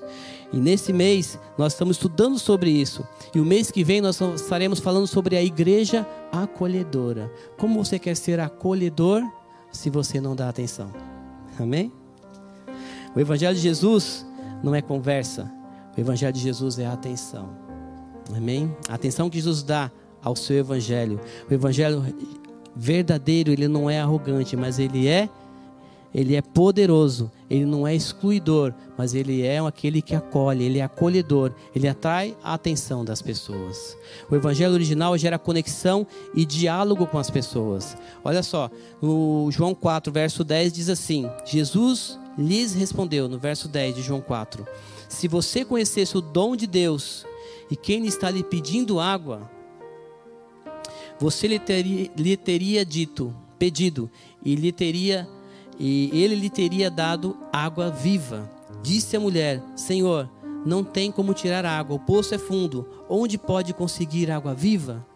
[0.52, 3.04] E nesse mês nós estamos estudando sobre isso.
[3.34, 7.30] E o mês que vem nós estaremos falando sobre a igreja acolhedora.
[7.58, 9.22] Como você quer ser acolhedor
[9.72, 10.92] se você não dá atenção?
[11.58, 11.92] Amém?
[13.16, 14.26] O evangelho de Jesus
[14.62, 15.50] não é conversa.
[15.96, 17.48] O evangelho de Jesus é atenção.
[18.36, 18.76] Amém?
[18.90, 19.90] A atenção que Jesus dá
[20.22, 21.18] ao seu evangelho.
[21.50, 22.04] O evangelho
[22.74, 25.30] verdadeiro, ele não é arrogante, mas ele é
[26.14, 30.82] ele é poderoso, ele não é excluidor, mas ele é aquele que acolhe, ele é
[30.82, 33.96] acolhedor, ele atrai a atenção das pessoas.
[34.30, 37.98] O evangelho original gera conexão e diálogo com as pessoas.
[38.24, 38.70] Olha só,
[39.02, 44.20] no João 4, verso 10 diz assim: Jesus lhes respondeu, no verso 10 de João
[44.20, 44.66] 4:
[45.08, 47.26] Se você conhecesse o dom de Deus
[47.70, 49.50] e quem está lhe pedindo água,
[51.18, 54.10] você lhe teria, lhe teria dito, pedido,
[54.44, 55.28] e lhe teria
[55.78, 58.50] e ele lhe teria dado água viva.
[58.82, 60.30] Disse a mulher: Senhor,
[60.64, 62.88] não tem como tirar água, o poço é fundo.
[63.08, 65.06] Onde pode conseguir água viva?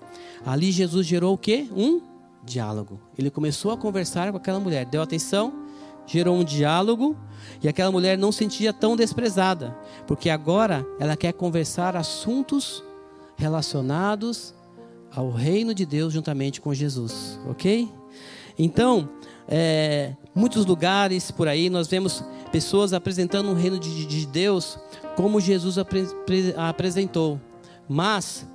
[0.44, 1.68] Ali Jesus gerou o quê?
[1.74, 2.00] Um
[2.42, 3.00] diálogo.
[3.18, 5.52] Ele começou a conversar com aquela mulher, deu atenção,
[6.10, 7.16] gerou um diálogo,
[7.62, 12.82] e aquela mulher não sentia tão desprezada, porque agora ela quer conversar assuntos
[13.36, 14.54] relacionados
[15.14, 17.88] ao reino de Deus juntamente com Jesus, ok?
[18.58, 19.08] Então,
[19.48, 24.78] é, muitos lugares por aí nós vemos pessoas apresentando o reino de, de Deus
[25.16, 26.06] como Jesus apre,
[26.56, 27.40] apresentou.
[27.88, 28.46] Mas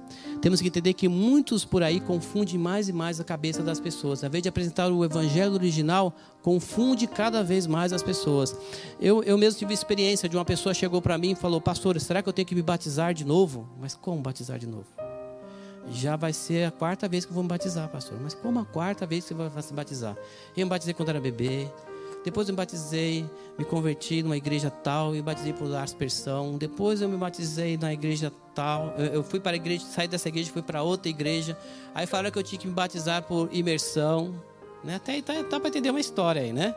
[0.41, 4.23] temos que entender que muitos por aí confundem mais e mais a cabeça das pessoas.
[4.23, 8.55] Ao invés de apresentar o evangelho original, confunde cada vez mais as pessoas.
[8.99, 12.21] Eu, eu mesmo tive experiência de uma pessoa chegou para mim e falou: Pastor, será
[12.21, 13.67] que eu tenho que me batizar de novo?
[13.79, 14.85] Mas como batizar de novo?
[15.89, 18.17] já vai ser a quarta vez que eu vou me batizar, pastor.
[18.21, 20.15] Mas como a quarta vez que você vai se batizar?
[20.55, 21.69] Eu me batizei quando era bebê.
[22.25, 23.23] Depois eu me batizei,
[23.55, 26.57] me converti numa igreja tal e batizei por aspersão.
[26.57, 28.95] Depois eu me batizei na igreja tal.
[28.97, 31.55] Eu, fui para a igreja, saí dessa igreja, fui para outra igreja.
[31.93, 34.33] Aí falaram que eu tinha que me batizar por imersão.
[34.83, 34.95] Né?
[34.95, 36.75] Até tá, tá para entender uma história aí, né?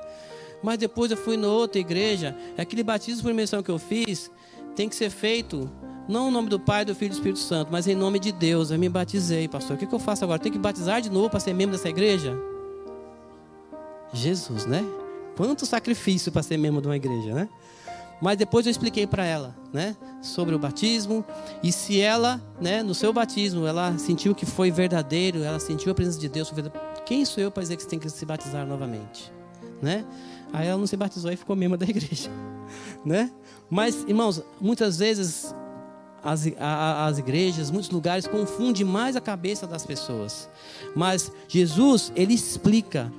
[0.62, 2.37] Mas depois eu fui na outra igreja.
[2.58, 4.30] Aquele batismo por imersão que eu fiz
[4.76, 5.70] tem que ser feito
[6.06, 8.32] não em nome do Pai, do Filho e do Espírito Santo, mas em nome de
[8.32, 8.70] Deus.
[8.70, 9.76] Eu me batizei, pastor.
[9.76, 10.38] O que, que eu faço agora?
[10.38, 12.37] Tenho que batizar de novo para ser membro dessa igreja?
[14.12, 14.84] Jesus, né?
[15.38, 17.48] Quanto sacrifício para ser membro de uma igreja, né?
[18.20, 21.24] Mas depois eu expliquei para ela, né, sobre o batismo
[21.62, 25.94] e se ela, né, no seu batismo, ela sentiu que foi verdadeiro, ela sentiu a
[25.94, 26.53] presença de Deus,
[27.07, 29.33] quem sou eu para dizer que você tem que se batizar novamente,
[29.81, 30.05] né?
[30.53, 32.29] Aí ela não se batizou e ficou membro da igreja,
[33.07, 33.31] né?
[33.70, 35.55] Mas, irmãos, muitas vezes
[36.20, 40.51] as, as igrejas, muitos lugares confunde mais a cabeça das pessoas.
[40.96, 43.12] Mas Jesus, ele explica,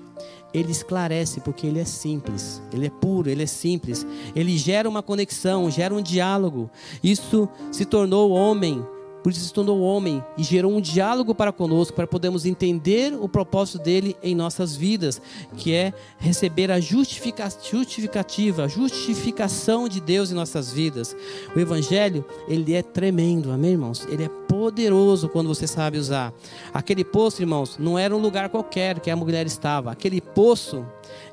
[0.53, 4.05] ele esclarece, porque ele é simples, ele é puro, ele é simples.
[4.35, 6.69] Ele gera uma conexão, gera um diálogo.
[7.03, 8.83] Isso se tornou homem
[9.23, 13.27] por isso se tornou homem e gerou um diálogo para conosco, para podermos entender o
[13.27, 15.21] propósito dele em nossas vidas,
[15.57, 21.15] que é receber a justificativa, a justificação de Deus em nossas vidas.
[21.55, 24.07] O evangelho, ele é tremendo, amém, irmãos?
[24.09, 26.33] Ele é poderoso quando você sabe usar.
[26.73, 29.91] Aquele poço, irmãos, não era um lugar qualquer que a mulher estava.
[29.91, 30.85] Aquele poço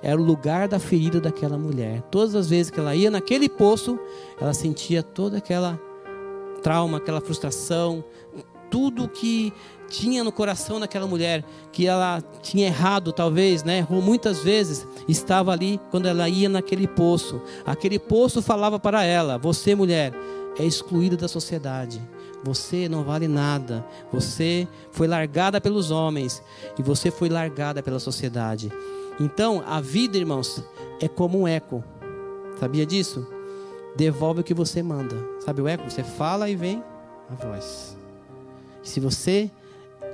[0.03, 2.03] era o lugar da ferida daquela mulher.
[2.11, 3.99] Todas as vezes que ela ia naquele poço,
[4.41, 5.81] ela sentia toda aquela
[6.63, 8.05] trauma, aquela frustração,
[8.71, 9.53] tudo que
[9.89, 13.79] tinha no coração daquela mulher, que ela tinha errado, talvez, né?
[13.79, 17.41] Errou muitas vezes, estava ali quando ela ia naquele poço.
[17.65, 20.13] Aquele poço falava para ela: Você, mulher,
[20.59, 22.01] é excluída da sociedade.
[22.43, 23.85] Você não vale nada.
[24.13, 26.43] Você foi largada pelos homens
[26.79, 28.71] e você foi largada pela sociedade.
[29.19, 30.63] Então, a vida, irmãos,
[31.01, 31.83] é como um eco.
[32.61, 33.27] Sabia disso?
[33.97, 35.17] Devolve o que você manda.
[35.41, 35.89] Sabe o eco?
[35.89, 36.83] Você fala e vem
[37.31, 37.97] a voz.
[38.83, 39.51] Se você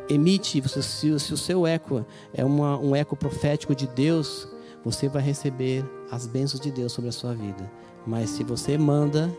[0.09, 4.49] emite, se, o seu eco é uma, um eco profético de Deus,
[4.85, 7.71] você vai receber as bênçãos de Deus sobre a sua vida.
[8.07, 9.31] Mas se você manda,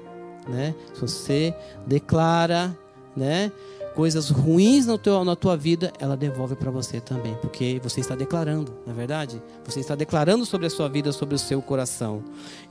[0.47, 0.73] né?
[0.93, 2.77] Se você declara,
[3.15, 3.51] né?
[3.95, 8.15] Coisas ruins na tua, na tua vida, ela devolve para você também, porque você está
[8.15, 9.41] declarando, não é verdade?
[9.65, 12.23] Você está declarando sobre a sua vida, sobre o seu coração.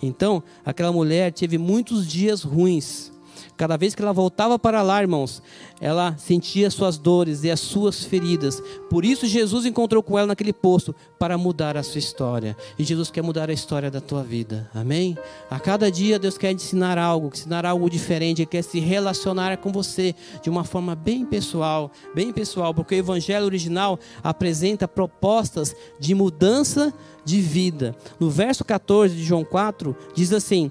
[0.02, 3.12] Então, aquela mulher teve muitos dias ruins.
[3.56, 5.42] Cada vez que ela voltava para lá, irmãos,
[5.80, 8.62] ela sentia suas dores e as suas feridas.
[8.88, 12.56] Por isso Jesus encontrou com ela naquele poço para mudar a sua história.
[12.78, 14.70] E Jesus quer mudar a história da tua vida.
[14.74, 15.16] Amém?
[15.50, 19.72] A cada dia Deus quer ensinar algo, ensinar algo diferente, Ele quer se relacionar com
[19.72, 26.14] você de uma forma bem pessoal, bem pessoal, porque o evangelho original apresenta propostas de
[26.14, 26.92] mudança
[27.24, 27.94] de vida.
[28.18, 30.70] No verso 14 de João 4 diz assim: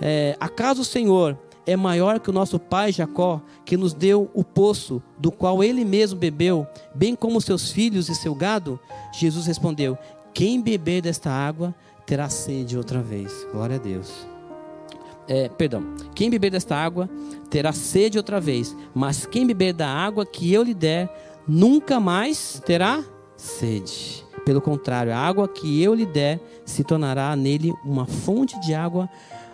[0.00, 4.42] é, Acaso o Senhor é maior que o nosso pai Jacó, que nos deu o
[4.42, 8.78] poço do qual ele mesmo bebeu, bem como seus filhos e seu gado?
[9.12, 9.96] Jesus respondeu:
[10.34, 11.74] Quem beber desta água
[12.06, 13.46] terá sede outra vez.
[13.52, 14.26] Glória a Deus.
[15.28, 17.08] É, perdão, quem beber desta água
[17.48, 21.08] terá sede outra vez, mas quem beber da água que eu lhe der,
[21.46, 23.04] nunca mais terá
[23.36, 24.24] sede.
[24.44, 29.08] Pelo contrário, a água que eu lhe der se tornará nele uma fonte de água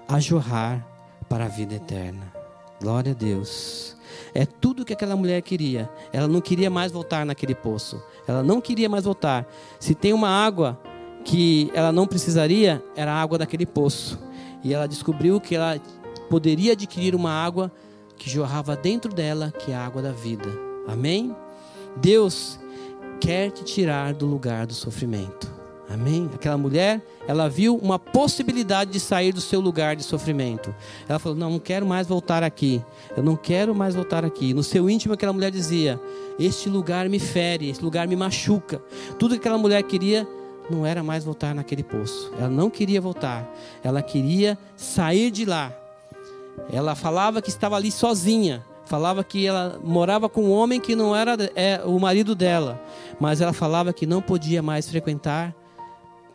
[0.09, 0.98] a jorrar
[1.29, 2.33] para a vida eterna.
[2.81, 3.97] Glória a Deus.
[4.35, 5.91] É tudo que aquela mulher queria.
[6.13, 8.03] Ela não queria mais voltar naquele poço.
[8.27, 9.47] Ela não queria mais voltar.
[9.81, 10.79] Se tem uma água
[11.25, 14.19] que ela não precisaria, era a água daquele poço.
[14.63, 15.81] E ela descobriu que ela
[16.31, 17.71] poderia adquirir uma água
[18.17, 20.49] que jorrava dentro dela, que é a água da vida.
[20.87, 21.35] Amém?
[21.97, 22.59] Deus
[23.21, 25.58] quer te tirar do lugar do sofrimento.
[25.91, 26.29] Amém?
[26.35, 30.75] Aquela mulher, ela viu uma possibilidade de sair do seu lugar de sofrimento.
[31.09, 32.85] Ela falou: Não, não quero mais voltar aqui.
[33.17, 34.53] Eu não quero mais voltar aqui.
[34.53, 35.99] No seu íntimo, aquela mulher dizia:
[36.39, 38.83] Este lugar me fere, este lugar me machuca.
[39.19, 40.29] Tudo que aquela mulher queria
[40.71, 42.31] não era mais voltar naquele poço.
[42.39, 43.49] Ela não queria voltar.
[43.83, 45.73] Ela queria sair de lá.
[46.71, 51.15] Ela falava que estava ali sozinha falava que ela morava com um homem que não
[51.15, 52.81] era é, o marido dela,
[53.21, 55.55] mas ela falava que não podia mais frequentar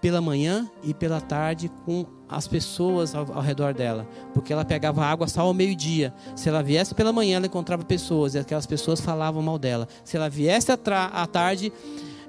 [0.04, 5.02] pela manhã e pela tarde com as pessoas ao, ao redor dela, porque ela pegava
[5.02, 6.14] água só ao meio-dia.
[6.36, 9.88] Se ela viesse pela manhã, ela encontrava pessoas e aquelas pessoas falavam mal dela.
[10.04, 11.72] Se ela viesse à tarde,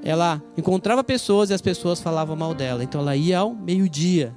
[0.04, 2.84] ela encontrava pessoas e as pessoas falavam mal dela.
[2.84, 4.32] Então ela ia ao meio-dia.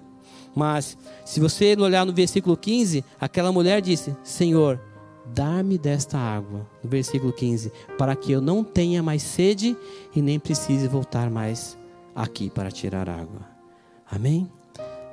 [0.56, 4.82] Mas se você olhar no versículo 15, aquela mulher disse: Senhor,
[5.36, 9.76] Dar-me desta água, no versículo 15, para que eu não tenha mais sede
[10.16, 11.78] e nem precise voltar mais
[12.18, 13.42] aqui para tirar água.
[14.12, 14.52] Amém?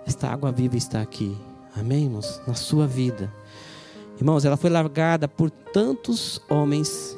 [0.06, 1.36] Esta água viva está aqui.
[1.76, 2.40] Amém, irmãos?
[2.46, 3.30] Na sua vida.
[4.16, 7.16] Irmãos, ela foi largada por tantos homens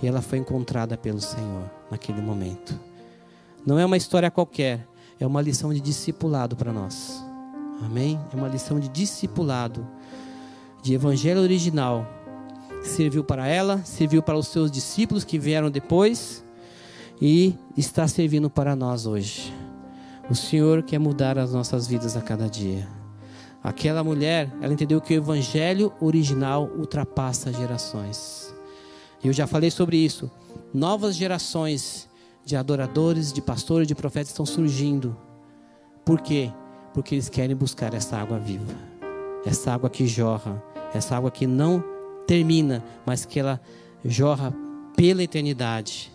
[0.00, 2.78] e ela foi encontrada pelo Senhor naquele momento.
[3.66, 4.86] Não é uma história qualquer,
[5.18, 7.20] é uma lição de discipulado para nós.
[7.84, 8.20] Amém?
[8.32, 9.84] É uma lição de discipulado,
[10.80, 12.06] de evangelho original
[12.82, 16.44] serviu para ela, serviu para os seus discípulos que vieram depois
[17.20, 19.52] e está servindo para nós hoje.
[20.30, 22.86] O Senhor quer mudar as nossas vidas a cada dia.
[23.62, 28.54] Aquela mulher, ela entendeu que o evangelho original ultrapassa gerações.
[29.22, 30.30] Eu já falei sobre isso.
[30.72, 32.08] Novas gerações
[32.44, 35.16] de adoradores, de pastores, de profetas estão surgindo.
[36.04, 36.52] Por quê?
[36.94, 38.74] Porque eles querem buscar essa água viva.
[39.44, 40.62] Essa água que jorra,
[40.94, 41.82] essa água que não
[42.26, 43.60] termina, mas que ela
[44.04, 44.54] jorra
[44.96, 46.12] pela eternidade.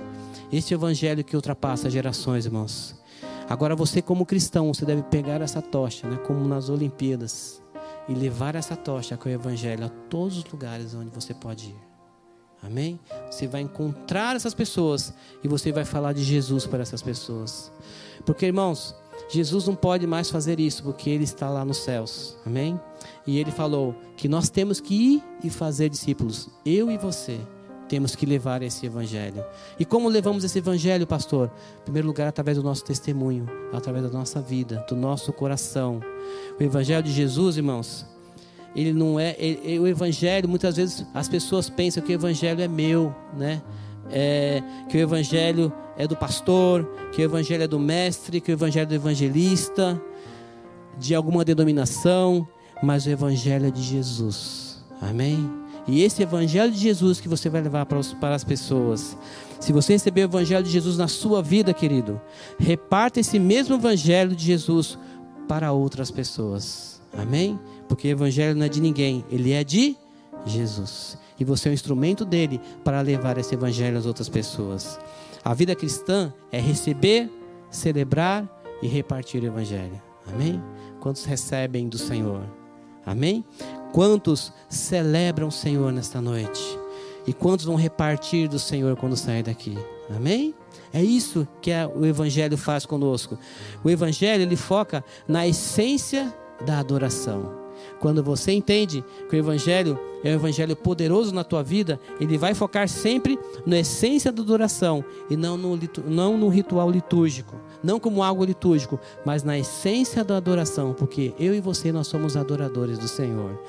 [0.54, 2.96] Este evangelho que ultrapassa gerações, irmãos.
[3.50, 7.60] Agora você como cristão, você deve pegar essa tocha, né, como nas Olimpíadas,
[8.08, 11.76] e levar essa tocha com o evangelho a todos os lugares onde você pode ir.
[12.62, 13.00] Amém?
[13.32, 15.12] Você vai encontrar essas pessoas
[15.44, 17.72] e você vai falar de Jesus para essas pessoas.
[18.24, 18.96] Porque, irmãos,
[19.30, 22.38] Jesus não pode mais fazer isso porque ele está lá nos céus.
[22.46, 22.80] Amém?
[23.26, 27.42] E ele falou que nós temos que ir e fazer discípulos, eu e você.
[27.88, 29.44] Temos que levar esse evangelho.
[29.78, 31.52] E como levamos esse evangelho, pastor?
[31.82, 36.00] Em primeiro lugar, através do nosso testemunho, através da nossa vida, do nosso coração.
[36.60, 38.06] O evangelho de Jesus, irmãos,
[38.76, 42.68] ele não é ele, o evangelho, muitas vezes as pessoas pensam que o evangelho é
[42.68, 43.62] meu, né?
[44.12, 48.54] É, que o evangelho é do pastor, que o evangelho é do mestre, que o
[48.54, 50.02] evangelho é do evangelista,
[50.98, 52.48] de alguma denominação,
[52.82, 54.84] mas o evangelho é de Jesus.
[55.02, 55.63] Amém?
[55.88, 59.18] E esse evangelho de Jesus que você vai levar para, os, para as pessoas.
[59.60, 62.20] Se você receber o evangelho de Jesus na sua vida, querido,
[62.58, 64.98] reparta esse mesmo evangelho de Jesus
[65.48, 67.02] para outras pessoas.
[67.18, 67.60] Amém?
[67.88, 69.98] Porque o evangelho não é de ninguém, ele é de
[70.46, 71.18] Jesus.
[71.40, 75.00] E você é um instrumento dele para levar esse evangelho às outras pessoas.
[75.44, 77.30] A vida cristã é receber,
[77.70, 78.48] celebrar
[78.82, 80.02] e repartir o Evangelho.
[80.28, 80.62] Amém?
[81.02, 82.44] Quantos recebem do Senhor?
[83.06, 83.44] Amém?
[83.94, 86.62] Quantos celebram o Senhor nesta noite?
[87.28, 89.78] E quantos vão repartir do Senhor quando sair daqui?
[90.14, 90.56] Amém?
[90.92, 93.38] É isso que o Evangelho faz conosco.
[93.84, 96.34] O Evangelho ele foca na essência
[96.66, 97.63] da adoração.
[98.00, 102.54] Quando você entende que o Evangelho é um Evangelho poderoso na tua vida, ele vai
[102.54, 107.56] focar sempre na essência da adoração e não no, não no ritual litúrgico.
[107.84, 112.38] Não como algo litúrgico, mas na essência da adoração, porque eu e você nós somos
[112.38, 113.60] adoradores do Senhor.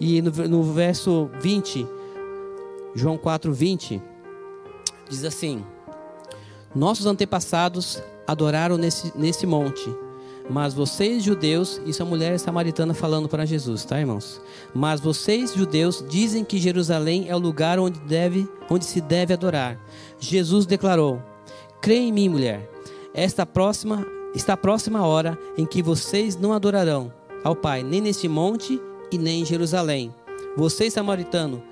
[0.00, 1.86] E no, no verso 20,
[2.94, 4.02] João 4, 20,
[5.08, 5.64] diz assim:
[6.74, 9.88] Nossos antepassados adoraram nesse, nesse monte
[10.50, 14.42] mas vocês, judeus, isso é a mulher samaritana falando para Jesus, tá, irmãos?
[14.74, 19.78] Mas vocês, judeus, dizem que Jerusalém é o lugar onde, deve, onde se deve adorar.
[20.18, 21.22] Jesus declarou:
[21.80, 22.68] Creia em mim, mulher.
[23.14, 27.12] Esta próxima está próxima a hora em que vocês não adorarão
[27.44, 28.80] ao Pai, nem neste monte
[29.12, 30.12] e nem em Jerusalém.
[30.56, 31.62] Vocês, samaritano,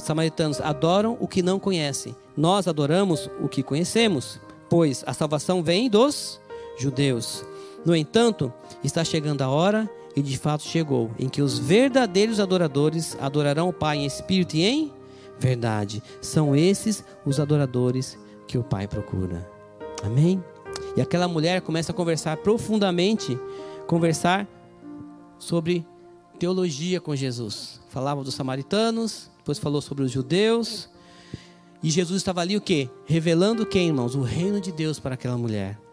[0.00, 2.16] samaritanos, adoram o que não conhecem.
[2.36, 6.40] Nós adoramos o que conhecemos, pois a salvação vem dos
[6.76, 7.44] judeus.
[7.84, 13.16] No entanto, está chegando a hora, e de fato chegou, em que os verdadeiros adoradores
[13.20, 14.92] adorarão o Pai em espírito e em
[15.38, 16.02] verdade.
[16.20, 19.48] São esses os adoradores que o Pai procura.
[20.02, 20.42] Amém?
[20.96, 23.38] E aquela mulher começa a conversar profundamente,
[23.86, 24.46] conversar
[25.38, 25.84] sobre
[26.38, 27.80] teologia com Jesus.
[27.88, 30.88] Falava dos samaritanos, depois falou sobre os judeus.
[31.82, 32.88] E Jesus estava ali o quê?
[33.04, 34.14] Revelando quem, irmãos?
[34.14, 35.83] O reino de Deus para aquela mulher.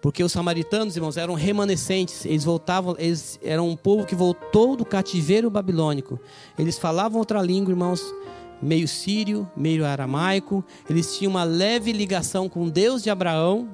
[0.00, 2.24] Porque os samaritanos, irmãos, eram remanescentes.
[2.24, 6.18] Eles voltavam, eles eram um povo que voltou do cativeiro babilônico.
[6.58, 8.02] Eles falavam outra língua, irmãos,
[8.62, 10.64] meio sírio, meio aramaico.
[10.88, 13.68] Eles tinham uma leve ligação com Deus de Abraão,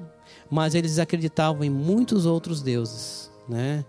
[0.49, 3.85] mas eles acreditavam em muitos outros deuses, né?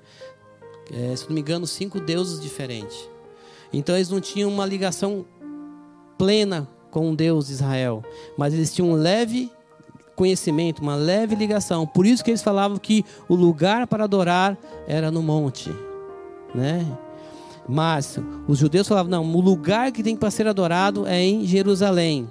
[0.93, 3.09] É, se não me engano, cinco deuses diferentes.
[3.73, 5.27] Então eles não tinham uma ligação
[6.17, 8.03] plena com o Deus de Israel,
[8.37, 9.51] mas eles tinham um leve
[10.19, 11.87] conhecimento, uma leve ligação.
[11.87, 14.59] Por isso que eles falavam que o lugar para adorar
[14.89, 15.73] era no monte,
[16.53, 16.85] né?
[17.69, 22.29] Mas os judeus falavam: não, o lugar que tem para ser adorado é em Jerusalém.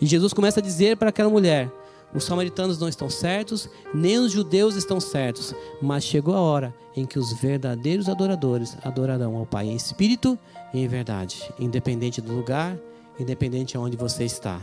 [0.00, 1.70] E Jesus começa a dizer para aquela mulher:
[2.12, 7.06] os samaritanos não estão certos, nem os judeus estão certos, mas chegou a hora em
[7.06, 10.36] que os verdadeiros adoradores adorarão ao Pai em espírito
[10.74, 12.76] e em verdade, independente do lugar,
[13.20, 14.60] independente de onde você está.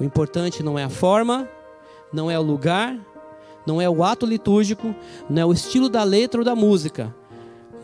[0.00, 1.48] O importante não é a forma,
[2.12, 2.98] não é o lugar,
[3.66, 4.94] não é o ato litúrgico,
[5.28, 7.14] não é o estilo da letra ou da música,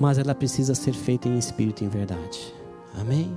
[0.00, 2.54] mas ela precisa ser feita em espírito e em verdade.
[2.98, 3.36] Amém?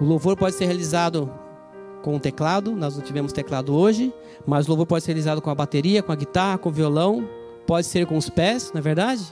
[0.00, 1.32] O louvor pode ser realizado
[2.02, 4.12] com o teclado, nós não tivemos teclado hoje,
[4.46, 7.28] mas o louvor pode ser realizado com a bateria, com a guitarra, com o violão,
[7.66, 9.24] pode ser com os pés, não é verdade?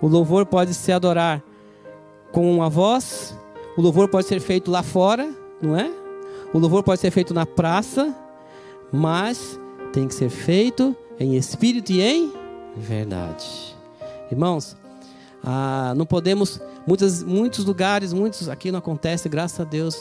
[0.00, 1.42] O louvor pode se adorar
[2.32, 3.36] com a voz,
[3.76, 5.28] o louvor pode ser feito lá fora,
[5.60, 5.90] não é?
[6.52, 8.14] O louvor pode ser feito na praça,
[8.92, 9.58] mas
[9.92, 12.32] tem que ser feito em espírito e em
[12.76, 13.74] verdade.
[14.30, 14.76] Irmãos,
[15.42, 19.96] ah, não podemos, muitas, muitos lugares, muitos aqui não acontece, graças a Deus.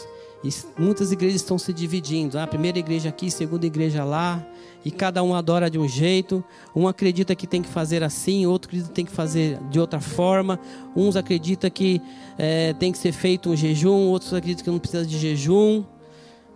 [0.77, 2.37] Muitas igrejas estão se dividindo.
[2.37, 4.45] A ah, primeira igreja aqui, segunda igreja lá.
[4.83, 6.43] E cada um adora de um jeito.
[6.75, 9.99] Um acredita que tem que fazer assim, outro acredita que tem que fazer de outra
[9.99, 10.59] forma.
[10.95, 11.99] Uns acreditam que
[12.37, 15.83] é, tem que ser feito um jejum, outros acreditam que não precisa de jejum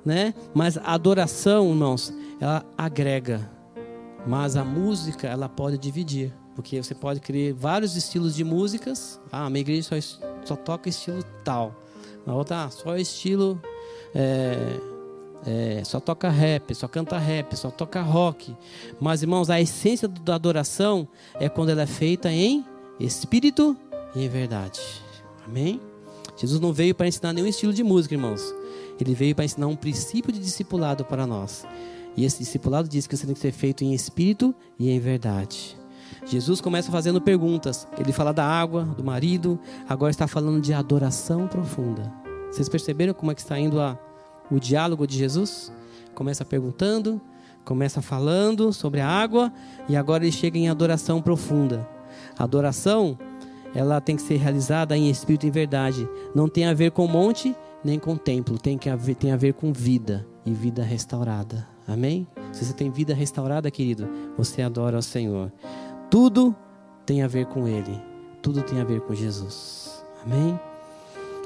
[0.05, 0.33] né?
[0.53, 3.49] Mas a adoração, irmãos, ela agrega.
[4.25, 6.33] Mas a música, ela pode dividir.
[6.55, 9.19] Porque você pode criar vários estilos de músicas.
[9.31, 11.73] Ah, a minha igreja só, só toca estilo tal.
[12.27, 13.61] A outra, ah, só estilo.
[14.13, 14.77] É,
[15.45, 18.55] é, só toca rap, só canta rap, só toca rock.
[18.99, 22.65] Mas, irmãos, a essência da adoração é quando ela é feita em
[22.99, 23.77] espírito
[24.15, 24.81] e em verdade.
[25.45, 25.79] Amém?
[26.35, 28.53] Jesus não veio para ensinar nenhum estilo de música, irmãos.
[28.99, 31.65] Ele veio para ensinar um princípio de discipulado para nós.
[32.17, 35.77] E esse discipulado diz que isso tem que ser feito em espírito e em verdade.
[36.25, 37.87] Jesus começa fazendo perguntas.
[37.97, 42.11] Ele fala da água, do marido, agora está falando de adoração profunda.
[42.51, 43.97] Vocês perceberam como é que está indo a,
[44.51, 45.71] o diálogo de Jesus?
[46.13, 47.21] Começa perguntando,
[47.63, 49.53] começa falando sobre a água
[49.87, 51.87] e agora ele chega em adoração profunda.
[52.37, 53.17] A adoração,
[53.73, 56.09] ela tem que ser realizada em espírito e em verdade.
[56.33, 59.53] Não tem a ver com monte nem com templo, tem, que haver, tem a ver
[59.53, 61.67] com vida e vida restaurada.
[61.87, 62.27] Amém?
[62.51, 64.07] Se você tem vida restaurada, querido,
[64.37, 65.51] você adora ao Senhor.
[66.09, 66.55] Tudo
[67.05, 67.99] tem a ver com Ele,
[68.41, 70.03] tudo tem a ver com Jesus.
[70.23, 70.59] Amém?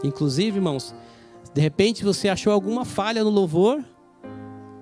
[0.03, 0.93] Inclusive, irmãos,
[1.53, 3.83] de repente você achou alguma falha no louvor,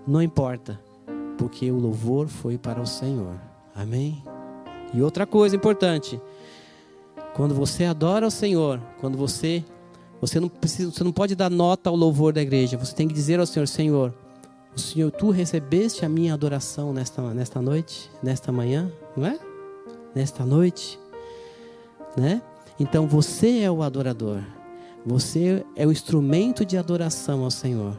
[0.08, 0.82] não importa,
[1.38, 3.36] porque o louvor foi para o Senhor.
[3.76, 4.24] Amém?
[4.94, 6.20] E outra coisa importante,
[7.34, 9.64] quando você adora ao Senhor, quando você
[10.22, 12.78] você não, precisa, você não pode dar nota ao louvor da igreja.
[12.78, 14.14] Você tem que dizer ao Senhor: Senhor,
[14.76, 19.40] o Senhor, tu recebeste a minha adoração nesta, nesta noite, nesta manhã, não é?
[20.14, 21.00] Nesta noite,
[22.16, 22.42] né?
[22.80, 24.42] Então você é o adorador.
[25.04, 27.98] Você é o instrumento de adoração ao Senhor.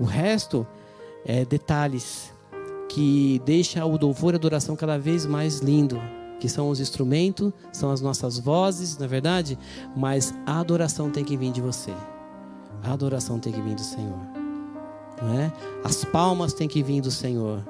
[0.00, 0.66] O resto
[1.26, 2.32] é detalhes
[2.88, 6.00] que deixa o louvor e a adoração cada vez mais lindo,
[6.44, 9.58] que são os instrumentos, são as nossas vozes, na é verdade,
[9.96, 11.90] mas a adoração tem que vir de você.
[12.82, 14.20] A adoração tem que vir do Senhor.
[15.22, 15.50] Não é?
[15.82, 17.66] As palmas têm que vir do Senhor.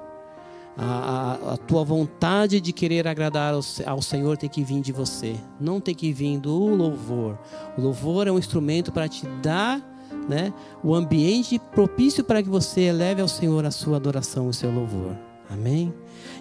[0.77, 4.91] A, a, a, tua vontade de querer agradar ao, ao, Senhor tem que vir de
[4.91, 7.39] você, não tem que vir do louvor.
[7.79, 9.81] O louvor é um instrumento para te dar
[10.29, 10.53] né,
[10.83, 14.73] o ambiente propício para que você eleve ao Senhor a sua adoração e o seu
[14.73, 15.17] louvor.
[15.49, 15.95] Amém?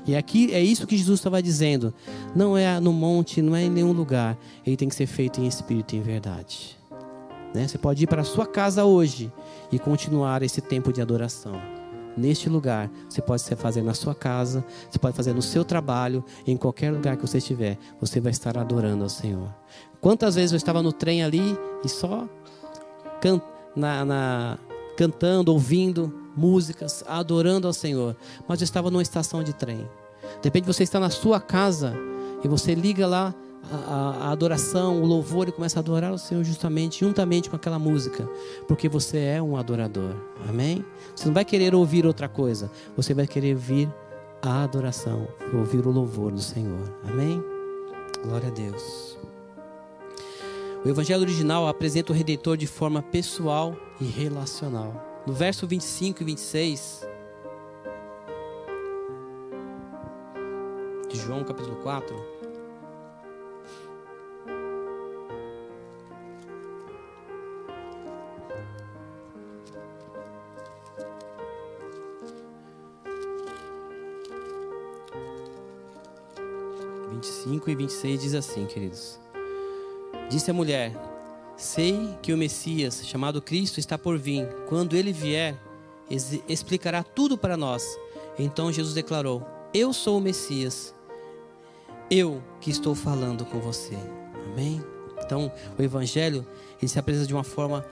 [0.05, 1.93] E aqui é isso que Jesus estava dizendo.
[2.35, 4.37] Não é no monte, não é em nenhum lugar.
[4.65, 6.77] Ele tem que ser feito em espírito e em verdade.
[7.53, 7.67] Né?
[7.67, 9.31] Você pode ir para a sua casa hoje
[9.71, 11.53] e continuar esse tempo de adoração
[12.17, 12.91] neste lugar.
[13.07, 17.15] Você pode fazer na sua casa, você pode fazer no seu trabalho, em qualquer lugar
[17.15, 17.77] que você estiver.
[17.99, 19.53] Você vai estar adorando ao Senhor.
[20.01, 22.27] Quantas vezes eu estava no trem ali e só
[23.21, 23.41] can,
[23.75, 24.59] na, na,
[24.97, 28.15] cantando, ouvindo músicas, adorando ao Senhor,
[28.47, 29.87] mas eu estava numa estação de trem.
[30.41, 31.93] De repente você está na sua casa
[32.43, 33.33] e você liga lá
[33.71, 37.79] a, a, adoração, o louvor e começa a adorar o Senhor justamente, juntamente com aquela
[37.79, 38.27] música,
[38.67, 40.15] porque você é um adorador.
[40.47, 40.83] Amém?
[41.15, 43.89] Você não vai querer ouvir outra coisa, você vai querer ouvir
[44.41, 46.93] a adoração, ouvir o louvor do Senhor.
[47.07, 47.41] Amém?
[48.23, 49.17] Glória a Deus.
[50.83, 55.12] O Evangelho original apresenta o Redentor de forma pessoal e relacional.
[55.25, 57.07] No verso 25 e 26
[61.09, 62.13] de João capítulo 4,
[77.09, 79.19] vinte e cinco e vinte e seis diz assim, queridos.
[80.29, 80.91] Disse a mulher:
[81.55, 84.47] Sei que o Messias, chamado Cristo, está por vir.
[84.67, 85.59] Quando ele vier,
[86.47, 87.83] explicará tudo para nós.
[88.37, 90.93] Então Jesus declarou: Eu sou o Messias.
[92.09, 93.97] Eu que estou falando com você.
[94.51, 94.83] Amém?
[95.23, 96.45] Então, o evangelho,
[96.79, 97.85] ele se apresenta de uma forma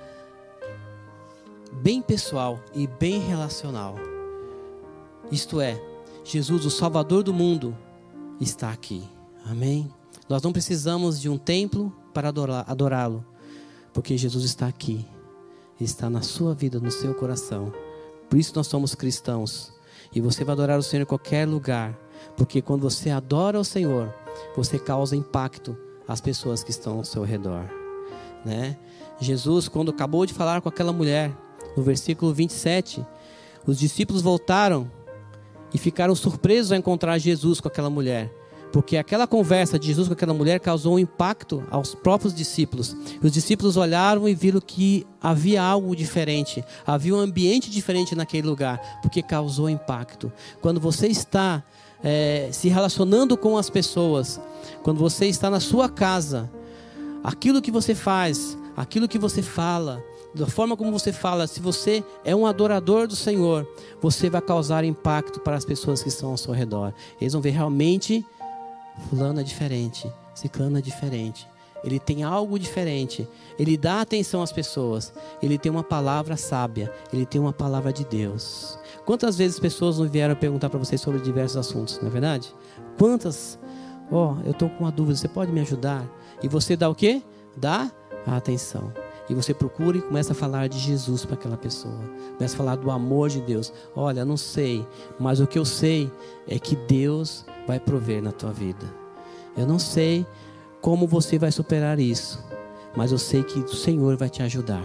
[1.72, 3.96] bem pessoal e bem relacional.
[5.32, 5.82] Isto é,
[6.24, 7.76] Jesus, o Salvador do mundo,
[8.40, 9.04] está aqui.
[9.46, 9.92] Amém?
[10.28, 13.26] Nós não precisamos de um templo para adorá-lo,
[13.94, 15.06] porque Jesus está aqui,
[15.80, 17.72] está na sua vida, no seu coração.
[18.30, 19.74] Por isso nós somos cristãos.
[20.14, 21.98] E você vai adorar o Senhor em qualquer lugar,
[22.36, 24.14] porque quando você adora o Senhor,
[24.56, 25.78] você causa impacto
[26.08, 27.70] às pessoas que estão ao seu redor,
[28.46, 28.78] né?
[29.20, 31.32] Jesus, quando acabou de falar com aquela mulher,
[31.78, 33.06] no versículo 27,
[33.66, 34.92] os discípulos voltaram
[35.74, 38.34] e ficaram surpresos ao encontrar Jesus com aquela mulher.
[38.72, 42.96] Porque aquela conversa de Jesus com aquela mulher causou um impacto aos próprios discípulos.
[43.22, 49.00] Os discípulos olharam e viram que havia algo diferente, havia um ambiente diferente naquele lugar,
[49.02, 50.32] porque causou impacto.
[50.62, 51.64] Quando você está
[52.04, 54.40] é, se relacionando com as pessoas,
[54.84, 56.50] quando você está na sua casa,
[57.24, 60.02] aquilo que você faz, aquilo que você fala,
[60.34, 63.68] da forma como você fala, se você é um adorador do Senhor,
[64.02, 66.94] você vai causar impacto para as pessoas que estão ao seu redor.
[67.20, 68.26] Eles vão ver realmente
[69.10, 71.48] Fulano é diferente, Ciclano é diferente.
[71.84, 73.28] Ele tem algo diferente.
[73.58, 75.14] Ele dá atenção às pessoas.
[75.42, 76.94] Ele tem uma palavra sábia.
[77.12, 78.78] Ele tem uma palavra de Deus.
[79.06, 82.54] Quantas vezes pessoas não vieram perguntar para vocês sobre diversos assuntos, não é verdade?
[82.98, 83.60] Quantas?
[84.12, 86.06] Ó, oh, eu estou com uma dúvida, você pode me ajudar?
[86.44, 87.24] E você dá o quê?
[87.58, 87.92] Dá
[88.28, 88.94] a atenção.
[89.30, 92.00] E você procura e começa a falar de Jesus para aquela pessoa.
[92.36, 93.72] Começa a falar do amor de Deus.
[93.96, 94.86] Olha, não sei,
[95.18, 96.12] mas o que eu sei
[96.48, 98.86] é que Deus vai prover na tua vida.
[99.56, 100.26] Eu não sei
[100.82, 102.44] como você vai superar isso,
[102.96, 104.84] mas eu sei que o Senhor vai te ajudar.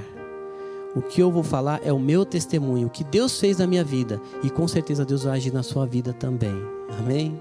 [0.94, 3.84] O que eu vou falar é o meu testemunho, o que Deus fez na minha
[3.84, 6.56] vida, e com certeza Deus vai agir na sua vida também.
[6.98, 7.40] Amém?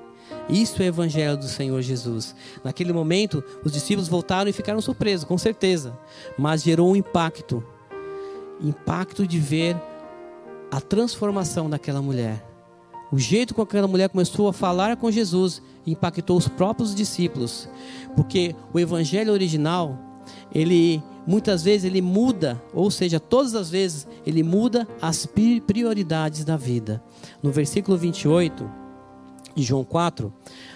[0.49, 2.35] Isso é o evangelho do Senhor Jesus.
[2.63, 5.97] Naquele momento, os discípulos voltaram e ficaram surpresos, com certeza,
[6.37, 7.63] mas gerou um impacto
[8.61, 9.75] impacto de ver
[10.71, 12.54] a transformação daquela mulher.
[13.11, 17.69] O jeito com que aquela mulher começou a falar com Jesus impactou os próprios discípulos,
[18.15, 19.97] porque o evangelho original,
[20.53, 25.27] ele muitas vezes ele muda, ou seja, todas as vezes ele muda as
[25.65, 27.03] prioridades da vida.
[27.41, 28.69] No versículo 28
[29.55, 30.33] de João 4,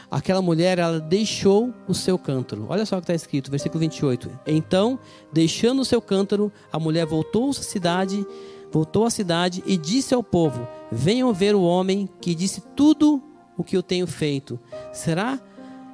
[0.09, 2.65] aquela mulher ela deixou o seu cântaro.
[2.69, 4.29] Olha só o que está escrito, versículo 28.
[4.47, 4.97] Então,
[5.31, 8.25] deixando o seu cântaro, a mulher voltou à cidade
[8.71, 13.21] voltou à cidade e disse ao povo: Venham ver o homem que disse tudo
[13.57, 14.59] o que eu tenho feito.
[14.93, 15.39] Será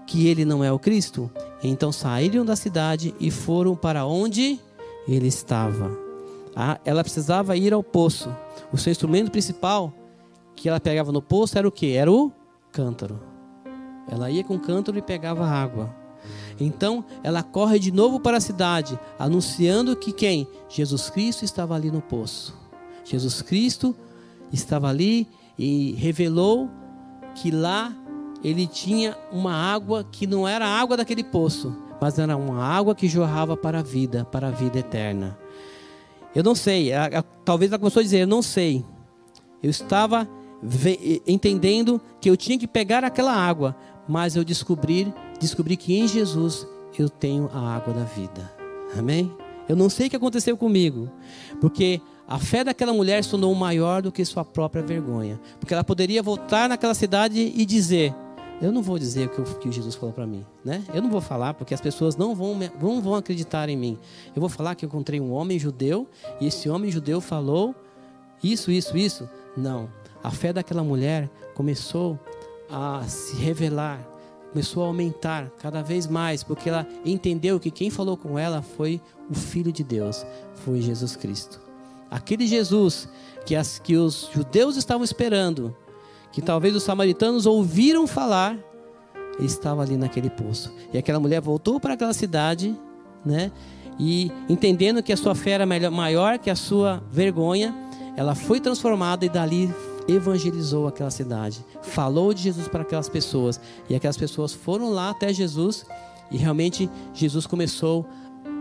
[0.05, 1.29] que ele não é o Cristo?
[1.63, 4.59] Então saíram da cidade e foram para onde
[5.07, 5.97] ele estava.
[6.55, 8.33] Ah, ela precisava ir ao poço.
[8.71, 9.91] O seu instrumento principal
[10.55, 11.93] que ela pegava no poço era o que?
[11.93, 12.31] Era o
[12.71, 13.19] cântaro.
[14.07, 15.93] Ela ia com o cântaro e pegava água.
[16.59, 20.47] Então ela corre de novo para a cidade, anunciando que quem?
[20.69, 22.64] Jesus Cristo estava ali no poço.
[23.05, 23.95] Jesus Cristo
[24.51, 25.27] estava ali
[25.57, 26.69] e revelou
[27.35, 27.95] que lá
[28.43, 32.93] ele tinha uma água que não era a água daquele poço, mas era uma água
[32.93, 35.37] que jorrava para a vida, para a vida eterna.
[36.33, 36.91] Eu não sei,
[37.45, 38.83] talvez ela começou a dizer, eu não sei.
[39.63, 40.27] Eu estava
[41.25, 43.75] entendendo que eu tinha que pegar aquela água,
[44.07, 46.67] mas eu descobri, descobri que em Jesus
[46.99, 48.53] eu tenho a água da vida.
[48.97, 49.31] Amém?
[49.67, 51.09] Eu não sei o que aconteceu comigo,
[51.59, 55.83] porque a fé daquela mulher se tornou maior do que sua própria vergonha, porque ela
[55.83, 58.13] poderia voltar naquela cidade e dizer:
[58.61, 60.83] eu não vou dizer o que, Jesus falou para mim, né?
[60.93, 63.99] Eu não vou falar porque as pessoas não vão, não vão acreditar em mim.
[64.33, 66.07] Eu vou falar que eu encontrei um homem judeu
[66.39, 67.75] e esse homem judeu falou
[68.41, 69.29] isso, isso, isso.
[69.57, 69.89] Não.
[70.23, 72.19] A fé daquela mulher começou
[72.69, 73.99] a se revelar,
[74.51, 79.01] começou a aumentar cada vez mais, porque ela entendeu que quem falou com ela foi
[79.29, 80.25] o Filho de Deus,
[80.63, 81.64] foi Jesus Cristo.
[82.15, 83.09] Aquele Jesus
[83.45, 85.75] que, as, que os judeus estavam esperando,
[86.31, 88.57] que talvez os samaritanos ouviram falar,
[89.37, 90.73] estava ali naquele poço.
[90.93, 92.73] E aquela mulher voltou para aquela cidade,
[93.25, 93.51] né?
[93.99, 97.75] E entendendo que a sua fé era maior que a sua vergonha,
[98.15, 99.69] ela foi transformada e dali
[100.07, 103.59] evangelizou aquela cidade, falou de Jesus para aquelas pessoas,
[103.89, 105.85] e aquelas pessoas foram lá até Jesus,
[106.31, 108.05] e realmente Jesus começou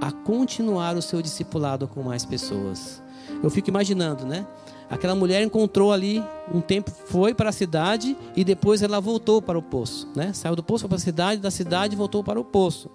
[0.00, 3.03] a continuar o seu discipulado com mais pessoas.
[3.42, 4.46] Eu fico imaginando, né?
[4.88, 6.22] Aquela mulher encontrou ali
[6.52, 10.32] um tempo, foi para a cidade e depois ela voltou para o poço, né?
[10.32, 12.90] Saiu do poço para a cidade, da cidade voltou para o poço.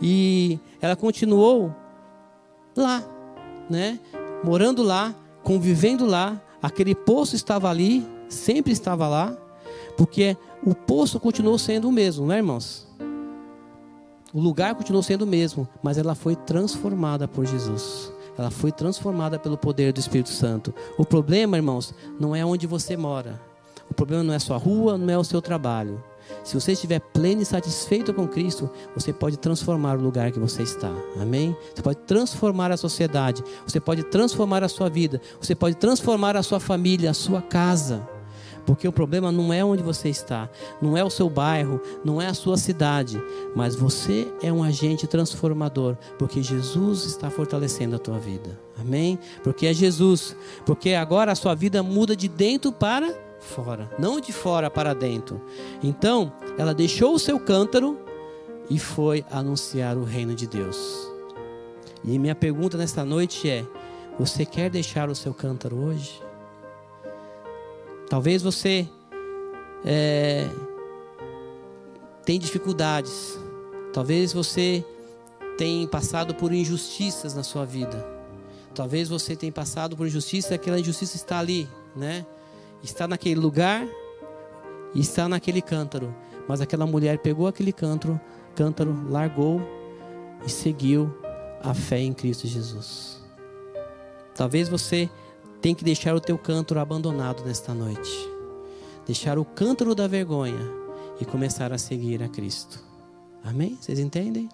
[0.00, 1.74] E ela continuou
[2.76, 3.02] lá,
[3.68, 3.98] né?
[4.44, 6.40] Morando lá, convivendo lá.
[6.62, 9.36] Aquele poço estava ali, sempre estava lá,
[9.96, 12.86] porque o poço continuou sendo o mesmo, né, irmãos?
[14.32, 19.38] O lugar continuou sendo o mesmo, mas ela foi transformada por Jesus ela foi transformada
[19.38, 20.74] pelo poder do Espírito Santo.
[20.96, 23.40] O problema, irmãos, não é onde você mora.
[23.90, 26.02] O problema não é a sua rua, não é o seu trabalho.
[26.44, 30.62] Se você estiver pleno e satisfeito com Cristo, você pode transformar o lugar que você
[30.62, 30.92] está.
[31.20, 31.56] Amém?
[31.74, 36.42] Você pode transformar a sociedade, você pode transformar a sua vida, você pode transformar a
[36.42, 38.08] sua família, a sua casa.
[38.66, 40.48] Porque o problema não é onde você está,
[40.80, 43.20] não é o seu bairro, não é a sua cidade,
[43.54, 48.58] mas você é um agente transformador, porque Jesus está fortalecendo a tua vida.
[48.80, 49.18] Amém?
[49.42, 54.32] Porque é Jesus, porque agora a sua vida muda de dentro para fora, não de
[54.32, 55.40] fora para dentro.
[55.82, 57.98] Então, ela deixou o seu cântaro
[58.70, 61.10] e foi anunciar o reino de Deus.
[62.04, 63.64] E minha pergunta nesta noite é:
[64.18, 66.20] você quer deixar o seu cântaro hoje?
[68.12, 68.86] Talvez você
[69.86, 70.46] é,
[72.26, 73.38] tem dificuldades.
[73.90, 74.84] Talvez você
[75.56, 78.06] tenha passado por injustiças na sua vida.
[78.74, 82.26] Talvez você tenha passado por injustiça, aquela injustiça está ali, né?
[82.82, 83.88] Está naquele lugar
[84.94, 86.14] e está naquele cântaro.
[86.46, 88.20] Mas aquela mulher pegou aquele cântaro,
[88.54, 89.58] cântaro, largou
[90.44, 91.10] e seguiu
[91.62, 93.24] a fé em Cristo Jesus.
[94.34, 95.08] Talvez você
[95.62, 98.10] tem que deixar o teu cântaro abandonado nesta noite.
[99.06, 100.58] Deixar o cântaro da vergonha
[101.20, 102.82] e começar a seguir a Cristo.
[103.44, 103.78] Amém?
[103.80, 104.48] Vocês entendem?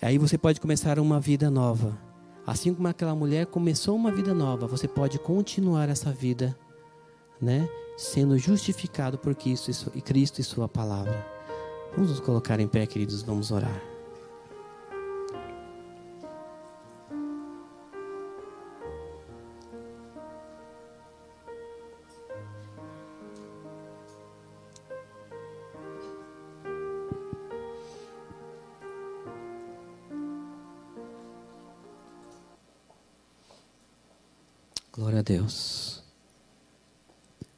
[0.00, 1.98] Aí você pode começar uma vida nova.
[2.46, 6.56] Assim como aquela mulher começou uma vida nova, você pode continuar essa vida,
[7.40, 7.68] né?
[7.96, 11.26] Sendo justificado por Cristo e Sua palavra.
[11.92, 13.95] Vamos nos colocar em pé, queridos, vamos orar.
[35.26, 36.04] Deus.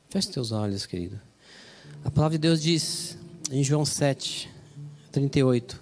[0.08, 1.20] Feche teus olhos, querido.
[2.02, 3.18] A palavra de Deus diz
[3.50, 4.50] em João 7,
[5.12, 5.78] 38: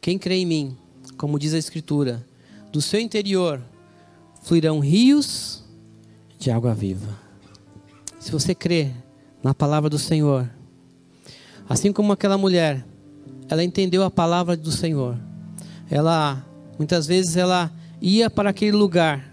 [0.00, 0.76] Quem crê em mim,
[1.16, 2.26] como diz a Escritura,
[2.72, 3.62] do seu interior
[4.42, 5.62] fluirão rios
[6.36, 7.16] de água viva.
[8.18, 8.90] Se você crê
[9.40, 10.50] na palavra do Senhor,
[11.68, 12.84] assim como aquela mulher,
[13.48, 15.16] ela entendeu a palavra do Senhor.
[15.88, 16.44] Ela,
[16.76, 19.31] muitas vezes, ela ia para aquele lugar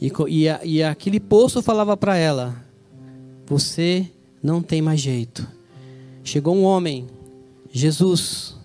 [0.00, 2.62] e, e, e aquele poço falava para ela:
[3.46, 4.10] Você
[4.42, 5.46] não tem mais jeito.
[6.22, 7.06] Chegou um homem,
[7.72, 8.56] Jesus,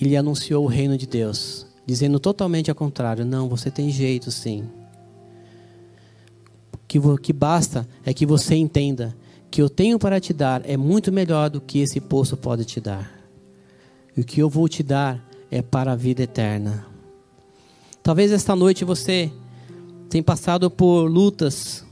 [0.00, 4.30] e lhe anunciou o reino de Deus, dizendo totalmente ao contrário: não, você tem jeito
[4.30, 4.64] sim.
[6.88, 9.16] Que o que basta é que você entenda
[9.50, 12.80] que eu tenho para te dar é muito melhor do que esse poço pode te
[12.80, 13.12] dar.
[14.16, 16.86] E o que eu vou te dar é para a vida eterna.
[18.02, 19.30] Talvez esta noite você
[20.12, 21.86] tenha passado por lutas,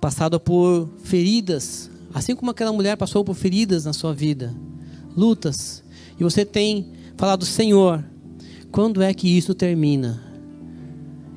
[0.00, 4.54] passado por feridas, assim como aquela mulher passou por feridas na sua vida,
[5.14, 5.84] lutas,
[6.18, 8.02] e você tem falado, Senhor,
[8.72, 10.18] quando é que isso termina?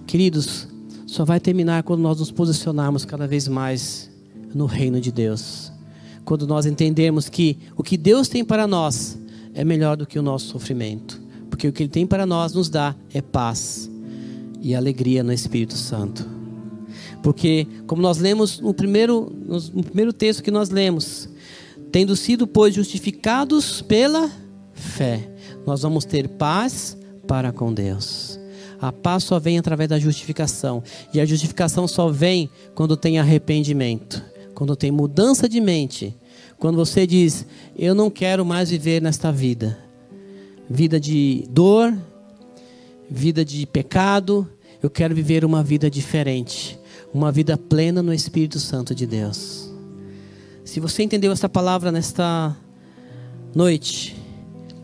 [0.07, 0.69] Queridos,
[1.05, 4.09] só vai terminar quando nós nos posicionarmos cada vez mais
[4.55, 5.69] no reino de Deus.
[6.23, 9.19] Quando nós entendemos que o que Deus tem para nós
[9.53, 11.21] é melhor do que o nosso sofrimento.
[11.49, 13.91] Porque o que Ele tem para nós nos dá é paz
[14.63, 16.27] e alegria no Espírito Santo.
[17.21, 19.31] Porque, como nós lemos no primeiro,
[19.73, 21.29] no primeiro texto que nós lemos,
[21.91, 24.31] tendo sido, pois, justificados pela
[24.73, 25.29] fé,
[25.67, 26.97] nós vamos ter paz
[27.27, 28.39] para com Deus.
[28.81, 30.83] A paz só vem através da justificação.
[31.13, 36.15] E a justificação só vem quando tem arrependimento quando tem mudança de mente,
[36.57, 37.45] quando você diz:
[37.75, 39.77] Eu não quero mais viver nesta vida,
[40.69, 41.93] vida de dor,
[43.09, 44.49] vida de pecado,
[44.83, 46.77] eu quero viver uma vida diferente,
[47.13, 49.71] uma vida plena no Espírito Santo de Deus.
[50.65, 52.53] Se você entendeu essa palavra nesta
[53.55, 54.13] noite,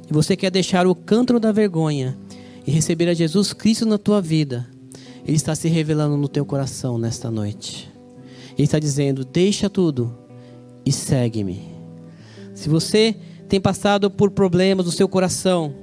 [0.10, 2.18] e você quer deixar o cântaro da vergonha
[2.66, 4.66] e receber a Jesus Cristo na tua vida,
[5.28, 7.92] Ele está se revelando no teu coração nesta noite.
[8.58, 10.18] Ele está dizendo: deixa tudo
[10.86, 11.62] e segue-me.
[12.56, 13.18] Se você
[13.50, 15.76] tem passado por problemas do seu coração,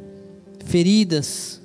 [0.64, 1.61] feridas,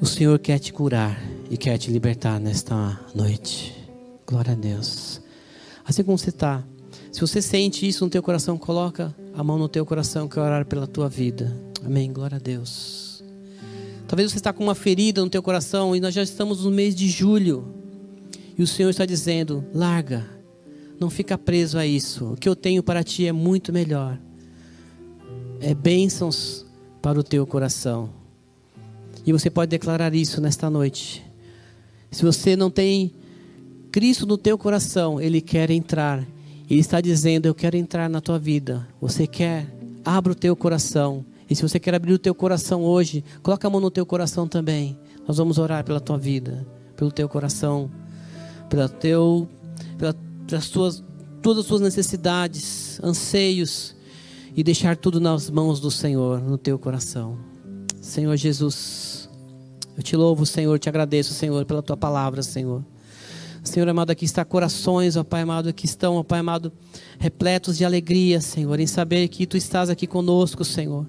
[0.00, 1.18] o Senhor quer te curar
[1.50, 3.74] e quer te libertar nesta noite.
[4.26, 5.20] Glória a Deus.
[5.84, 6.62] Assim como você está,
[7.10, 10.42] se você sente isso no teu coração, coloca a mão no teu coração que eu
[10.42, 11.56] orar pela tua vida.
[11.84, 12.12] Amém.
[12.12, 13.24] Glória a Deus.
[14.06, 16.94] Talvez você está com uma ferida no teu coração e nós já estamos no mês
[16.94, 17.64] de julho.
[18.58, 20.26] E o Senhor está dizendo: larga,
[21.00, 22.32] não fica preso a isso.
[22.32, 24.18] O que eu tenho para ti é muito melhor.
[25.60, 26.66] É bênçãos
[27.00, 28.15] para o teu coração.
[29.26, 31.24] E você pode declarar isso nesta noite.
[32.10, 33.12] Se você não tem
[33.90, 36.24] Cristo no teu coração, Ele quer entrar.
[36.70, 38.86] Ele está dizendo: Eu quero entrar na tua vida.
[39.00, 39.66] Você quer?
[40.04, 41.24] Abra o teu coração.
[41.50, 44.46] E se você quer abrir o teu coração hoje, coloca a mão no teu coração
[44.46, 44.98] também.
[45.26, 46.66] Nós vamos orar pela tua vida,
[46.96, 47.90] pelo teu coração,
[48.68, 49.48] pela teu,
[49.98, 50.14] pela,
[50.46, 51.02] pelas tuas,
[51.42, 53.94] todas as tuas necessidades, anseios
[54.56, 57.38] e deixar tudo nas mãos do Senhor, no teu coração.
[58.00, 59.15] Senhor Jesus,
[59.96, 62.84] eu te louvo, Senhor, te agradeço, Senhor, pela tua palavra, Senhor.
[63.64, 66.72] Senhor amado, aqui está corações, ó Pai amado, que estão, ó Pai amado,
[67.18, 71.04] repletos de alegria, Senhor, em saber que Tu estás aqui conosco, Senhor,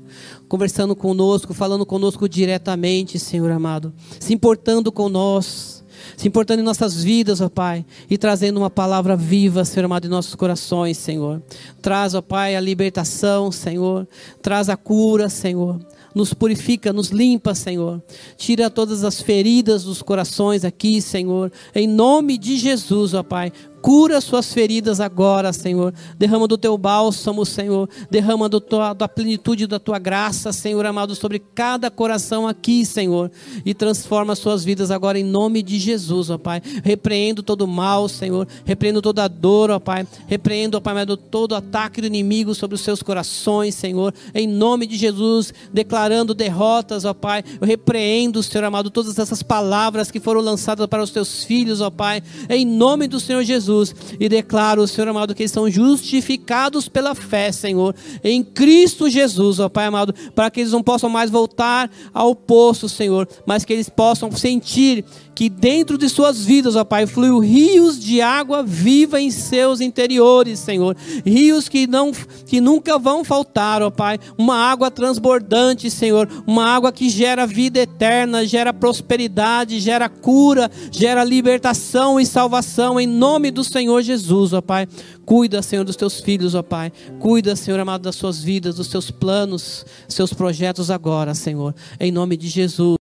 [0.47, 5.83] conversando conosco, falando conosco diretamente, Senhor amado, se importando com nós,
[6.15, 10.09] se importando em nossas vidas, ó Pai, e trazendo uma palavra viva, Senhor amado, em
[10.09, 11.43] nossos corações, Senhor.
[11.79, 14.07] Traz, ó Pai, a libertação, Senhor,
[14.41, 15.79] traz a cura, Senhor
[16.17, 18.01] nos purifica, nos limpa, Senhor.
[18.35, 21.51] Tira todas as feridas dos corações aqui, Senhor.
[21.73, 23.53] Em nome de Jesus, ó Pai.
[23.81, 25.93] Cura suas feridas agora, Senhor.
[26.17, 27.87] Derrama do teu bálsamo, Senhor.
[28.09, 33.31] Derrama do tua, da plenitude da tua graça, Senhor amado, sobre cada coração aqui, Senhor.
[33.65, 36.61] E transforma suas vidas agora em nome de Jesus, ó Pai.
[36.83, 38.47] Repreendo todo mal, Senhor.
[38.65, 40.07] Repreendo toda dor, ó Pai.
[40.25, 44.13] Repreendo, ó Pai, amado, todo ataque do inimigo sobre os seus corações, Senhor.
[44.33, 47.43] Em nome de Jesus, declarando derrotas, ó Pai.
[47.61, 51.91] Eu repreendo, Senhor amado, todas essas palavras que foram lançadas para os teus filhos, ó
[51.91, 52.23] Pai.
[52.49, 53.66] Em nome do Senhor Jesus.
[53.67, 57.93] Jesus e declaro, Senhor amado, que eles são justificados pela fé, Senhor,
[58.23, 62.87] em Cristo Jesus, ó Pai amado, para que eles não possam mais voltar ao poço,
[62.87, 65.03] Senhor, mas que eles possam sentir
[65.37, 70.57] que dentro de suas vidas, ó Pai, fluem rios de água viva em seus interiores,
[70.57, 70.97] Senhor.
[71.23, 72.11] Rios que não
[72.47, 74.17] que nunca vão faltar, ó Pai.
[74.35, 81.23] Uma água transbordante, Senhor, uma água que gera vida eterna, gera prosperidade, gera cura, gera
[81.23, 84.87] libertação e salvação em nome do Senhor Jesus, ó Pai.
[85.25, 86.91] Cuida, Senhor, dos teus filhos, ó Pai.
[87.19, 91.75] Cuida, Senhor amado, das suas vidas, dos seus planos, seus projetos agora, Senhor.
[91.99, 93.06] Em nome de Jesus.